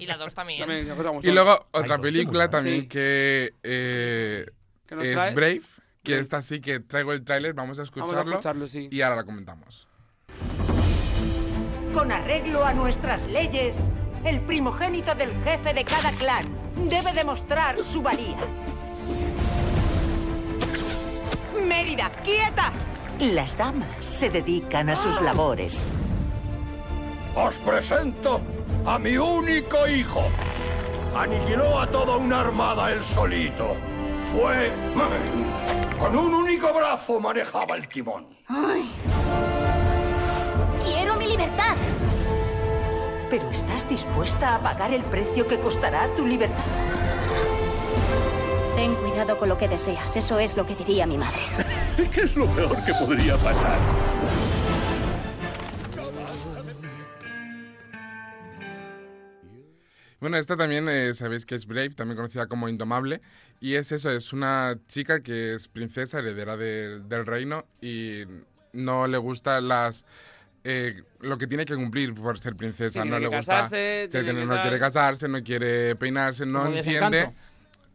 [0.00, 0.68] y la dos también.
[1.22, 2.88] Y luego otra película también Sí.
[2.88, 4.46] que eh,
[4.86, 5.34] ¿Qué nos es traes?
[5.34, 5.62] Brave,
[6.02, 8.88] que esta sí que traigo el tráiler, vamos a Vamos a escucharlo, escucharlo, sí.
[8.90, 9.86] y ahora la comentamos.
[11.94, 13.90] Con arreglo a nuestras leyes,
[14.24, 18.36] el primogénito del jefe de cada clan debe demostrar su valía.
[21.64, 22.72] Mérida, quieta.
[23.20, 25.80] Las damas se dedican a sus labores.
[27.36, 28.40] Os presento
[28.84, 30.24] a mi único hijo.
[31.16, 33.76] Aniquiló a toda una armada él solito.
[34.32, 34.72] Fue...
[35.98, 38.26] Con un único brazo manejaba el timón.
[38.48, 38.90] Ay.
[40.84, 41.63] Quiero mi libertad.
[43.36, 46.62] Pero ¿estás dispuesta a pagar el precio que costará tu libertad?
[48.76, 51.40] Ten cuidado con lo que deseas, eso es lo que diría mi madre.
[52.14, 53.80] ¿Qué es lo peor que podría pasar?
[60.20, 63.20] Bueno, esta también eh, sabéis que es Brave, también conocida como Indomable,
[63.60, 68.22] y es eso, es una chica que es princesa, heredera de- del reino, y
[68.72, 70.04] no le gusta las...
[70.64, 73.52] eh, lo que tiene que cumplir por ser princesa, Sí, no le gusta...
[73.54, 77.10] casarse, se tiene no quiere casarse, no quiere peinarse, no Como entiende...
[77.18, 77.40] Desencanto.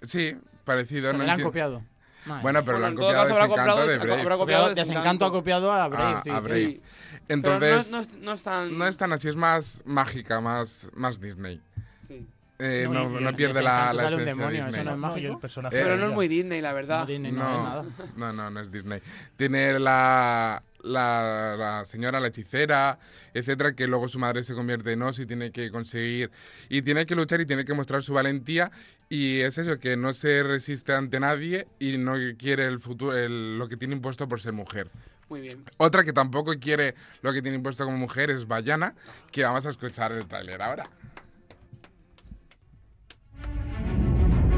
[0.01, 1.07] Sí, parecido.
[1.11, 1.81] Se no me la han copiado.
[2.25, 2.41] Madre.
[2.43, 4.21] Bueno, pero Bueno, lo han copiado caso Desencanto de Brave.
[4.21, 6.39] habrá copiado Desencanto ha copiado a Brave, Ah, sí, a.
[6.39, 6.65] Brave.
[6.65, 6.81] Sí.
[7.27, 8.77] Entonces, Pero no, es- no no es tan...
[8.77, 11.61] no es tan así, es más mágica, más, más Disney.
[12.07, 12.25] Sí.
[12.59, 14.81] Eh, No, pierde la, la esencia demonio, Disney.
[14.81, 16.99] eso no es el personaje Eh, Pero de no es muy Disney, la verdad.
[16.99, 17.85] No, Disney no, es nada.
[18.17, 19.01] No, no, no es Disney.
[19.37, 22.99] Tiene la, la, la señora, la hechicera,
[23.33, 26.31] etcétera, que luego su madre se convierte en Oz y tiene que conseguir,
[26.69, 28.71] y tiene que luchar y tiene que mostrar su valentía,
[29.09, 33.57] y es eso, que no se resiste ante nadie y no quiere el futuro, el-
[33.57, 34.89] lo que tiene impuesto por ser mujer.
[35.29, 35.61] Muy bien.
[35.77, 38.95] Otra que tampoco quiere lo que tiene impuesto como mujer es Bayana,
[39.31, 40.89] que vamos a escuchar el tráiler ahora.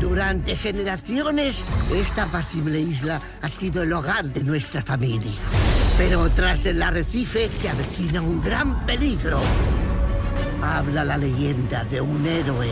[0.02, 5.32] Durante generaciones, esta apacible isla ha sido el hogar de nuestra familia.
[5.95, 9.39] Pero tras el arrecife se avecina un gran peligro.
[10.64, 12.68] Habla la leyenda de un héroe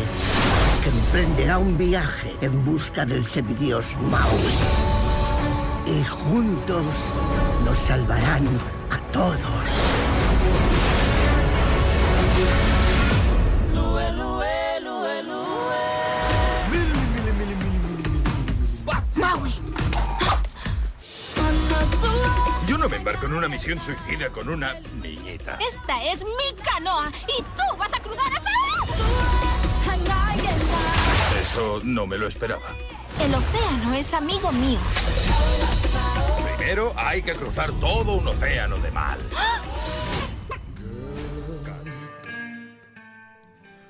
[0.84, 4.42] que emprenderá un viaje en busca del semidios Maui.
[5.86, 7.14] Y juntos
[7.64, 8.48] nos salvarán
[8.90, 9.70] a todos.
[23.00, 25.58] Embarco en una misión suicida con una niñita.
[25.66, 28.50] Esta es mi canoa y tú vas a cruzar hasta...
[31.42, 32.76] Eso no me lo esperaba.
[33.22, 34.80] El océano es amigo mío.
[36.58, 39.20] Primero hay que cruzar todo un océano de mal.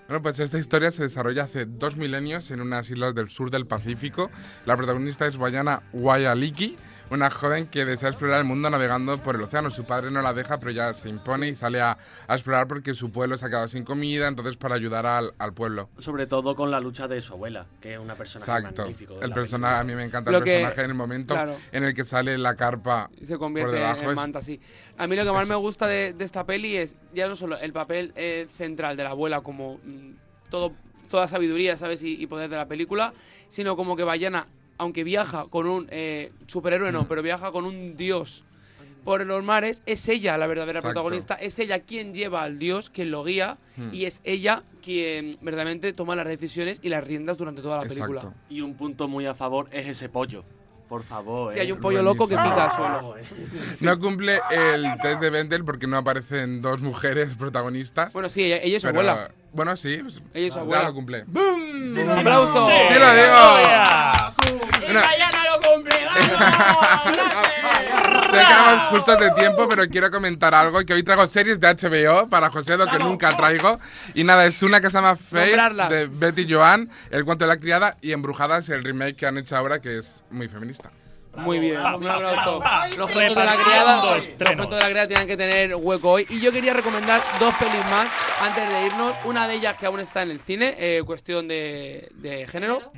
[0.07, 3.67] Bueno, pues esta historia se desarrolla hace dos milenios en unas islas del sur del
[3.67, 4.31] Pacífico.
[4.65, 6.77] La protagonista es Bayana Wayaliki,
[7.11, 9.69] una joven que desea explorar el mundo navegando por el océano.
[9.71, 11.97] Su padre no la deja, pero ya se impone y sale a,
[12.27, 15.53] a explorar porque su pueblo se ha quedado sin comida, entonces para ayudar al, al
[15.53, 15.89] pueblo.
[15.97, 18.81] Sobre todo con la lucha de su abuela, que es una personaje Exacto.
[18.83, 19.19] magnífico.
[19.21, 21.55] El personaje, a mí me encanta Lo el que- personaje en el momento claro.
[21.71, 24.09] en el que sale la carpa Y se por convierte debajo.
[24.09, 24.59] en manta, sí.
[24.97, 25.53] A mí lo que más Eso.
[25.53, 29.03] me gusta de, de esta peli es ya no solo el papel eh, central de
[29.03, 30.11] la abuela como mm,
[30.49, 30.73] todo,
[31.09, 32.03] toda sabiduría, ¿sabes?
[32.03, 33.13] Y, y poder de la película,
[33.47, 34.45] sino como que Bayana,
[34.79, 36.93] aunque viaja con un eh, superhéroe, Mm.
[36.93, 38.43] no, pero viaja con un dios
[39.03, 40.93] por los mares, es ella la verdadera Exacto.
[40.93, 43.93] protagonista, es ella quien lleva al dios, quien lo guía, Hmm.
[43.93, 48.33] y es ella quien verdaderamente toma las decisiones y las riendas durante toda la película.
[48.49, 50.43] Y un punto muy a favor es ese pollo.
[50.89, 51.53] Por favor.
[51.53, 51.61] Sí, eh.
[51.61, 53.15] hay un pollo loco que pica al suelo.
[53.81, 58.11] No cumple el test de Bendel porque no aparecen dos mujeres protagonistas.
[58.13, 59.31] Bueno, sí, ella, ella es su Pero, abuela.
[59.51, 59.97] Bueno, sí.
[60.01, 60.83] pues, Ella es su ya abuela.
[60.85, 61.23] lo cumple.
[61.27, 61.97] ¡Bum!
[61.97, 62.65] ¡Un aplauso!
[62.67, 63.57] ¡Sí, lo digo!
[64.85, 65.95] Bueno, Bayana lo cumple!
[68.29, 70.83] sé que vamos justos de tiempo, pero quiero comentar algo.
[70.85, 73.79] Que hoy traigo series de HBO para José, lo que nunca traigo.
[74.13, 75.55] Y nada, es una que se llama Faith,
[75.89, 79.57] de Betty Joan, El cuento de la criada, y Embrujadas, el remake que han hecho
[79.57, 80.91] ahora, que es muy feminista.
[81.39, 82.61] Muy bien, un aplauso.
[82.97, 86.25] Los cuentos de la criada, los cuentos de la criada tienen que tener hueco hoy.
[86.29, 88.09] Y yo quería recomendar dos pelis más
[88.41, 89.15] antes de irnos.
[89.25, 92.91] Una de ellas que aún está en el cine, eh, cuestión de, de género.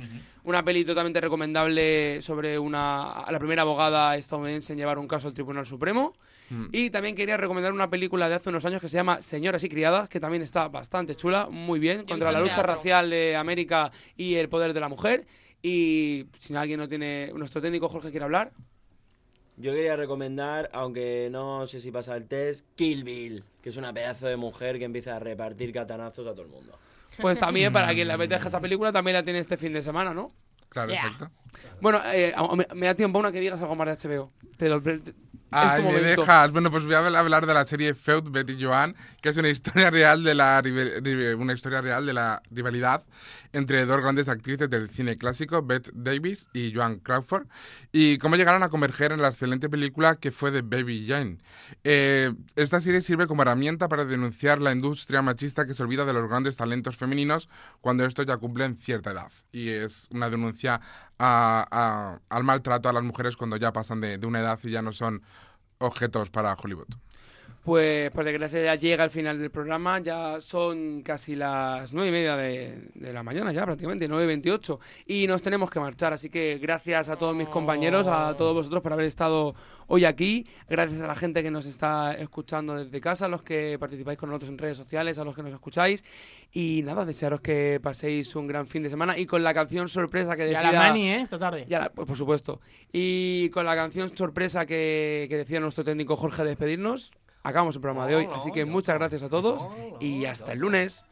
[0.44, 5.34] Una peli totalmente recomendable sobre una la primera abogada estadounidense en llevar un caso al
[5.34, 6.14] Tribunal Supremo.
[6.50, 6.66] Mm.
[6.72, 9.68] Y también quería recomendar una película de hace unos años que se llama Señoras y
[9.68, 14.34] Criadas, que también está bastante chula, muy bien, contra la lucha racial de América y
[14.34, 15.26] el poder de la mujer.
[15.62, 17.32] Y si alguien no tiene.
[17.34, 18.52] Nuestro técnico Jorge quiere hablar.
[19.56, 23.92] Yo quería recomendar, aunque no sé si pasa el test, Kill Bill, que es una
[23.92, 26.76] pedazo de mujer que empieza a repartir catanazos a todo el mundo.
[27.20, 30.14] Pues también, para quien le apetezca esa película, también la tiene este fin de semana,
[30.14, 30.32] ¿no?
[30.70, 31.02] Claro, Yeah.
[31.06, 31.30] exacto.
[31.82, 34.28] Bueno, eh, me, me da tiempo una que digas algo más de HBO.
[34.56, 35.00] Te lo, te-
[35.52, 36.52] Ay, tu me dejas.
[36.52, 39.48] Bueno, pues voy a habl- hablar de la serie Feud Betty Joan, que es una
[39.48, 40.62] historia real de la
[41.38, 43.04] una historia real de la rivalidad
[43.54, 47.46] entre dos grandes actrices del cine clásico, Bette Davis y Joan Crawford,
[47.92, 51.36] y cómo llegaron a converger en la excelente película que fue de Baby Jane.
[51.84, 56.14] Eh, esta serie sirve como herramienta para denunciar la industria machista que se olvida de
[56.14, 57.50] los grandes talentos femeninos
[57.82, 59.30] cuando estos ya cumplen cierta edad.
[59.52, 60.80] Y es una denuncia
[61.18, 64.70] a- a- al maltrato a las mujeres cuando ya pasan de, de una edad y
[64.70, 65.22] ya no son
[65.82, 66.88] objetos para Hollywood.
[67.64, 72.12] Pues por desgracia ya llega el final del programa, ya son casi las nueve y
[72.12, 76.58] media de, de la mañana ya prácticamente, 9.28 y nos tenemos que marchar, así que
[76.60, 79.54] gracias a todos mis compañeros, a todos vosotros por haber estado
[79.86, 83.76] hoy aquí, gracias a la gente que nos está escuchando desde casa, a los que
[83.78, 86.04] participáis con nosotros en redes sociales, a los que nos escucháis.
[86.50, 89.16] Y nada, desearos que paséis un gran fin de semana.
[89.18, 90.72] Y con la canción sorpresa que Y a decida...
[90.72, 91.20] la Mani, ¿eh?
[91.20, 91.66] Esta tarde.
[91.68, 92.60] Y a la- pues, por supuesto.
[92.92, 97.12] Y con la canción sorpresa que, que decía nuestro técnico Jorge despedirnos,
[97.42, 98.28] acabamos el programa de hoy.
[98.34, 99.62] Así que muchas gracias a todos
[100.00, 101.04] y hasta el lunes.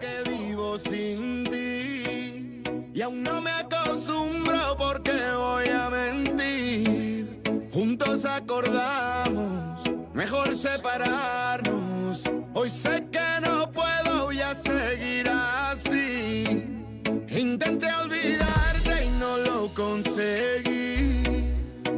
[0.00, 2.62] que vivo sin ti
[2.94, 7.40] y aún no me acostumbro porque voy a mentir.
[7.72, 12.24] Juntos acordamos, mejor separarnos.
[12.52, 16.44] Hoy sé que no puedo ya seguir así.
[17.28, 21.22] Intenté olvidarte y no lo conseguí.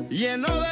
[0.09, 0.72] Lleno de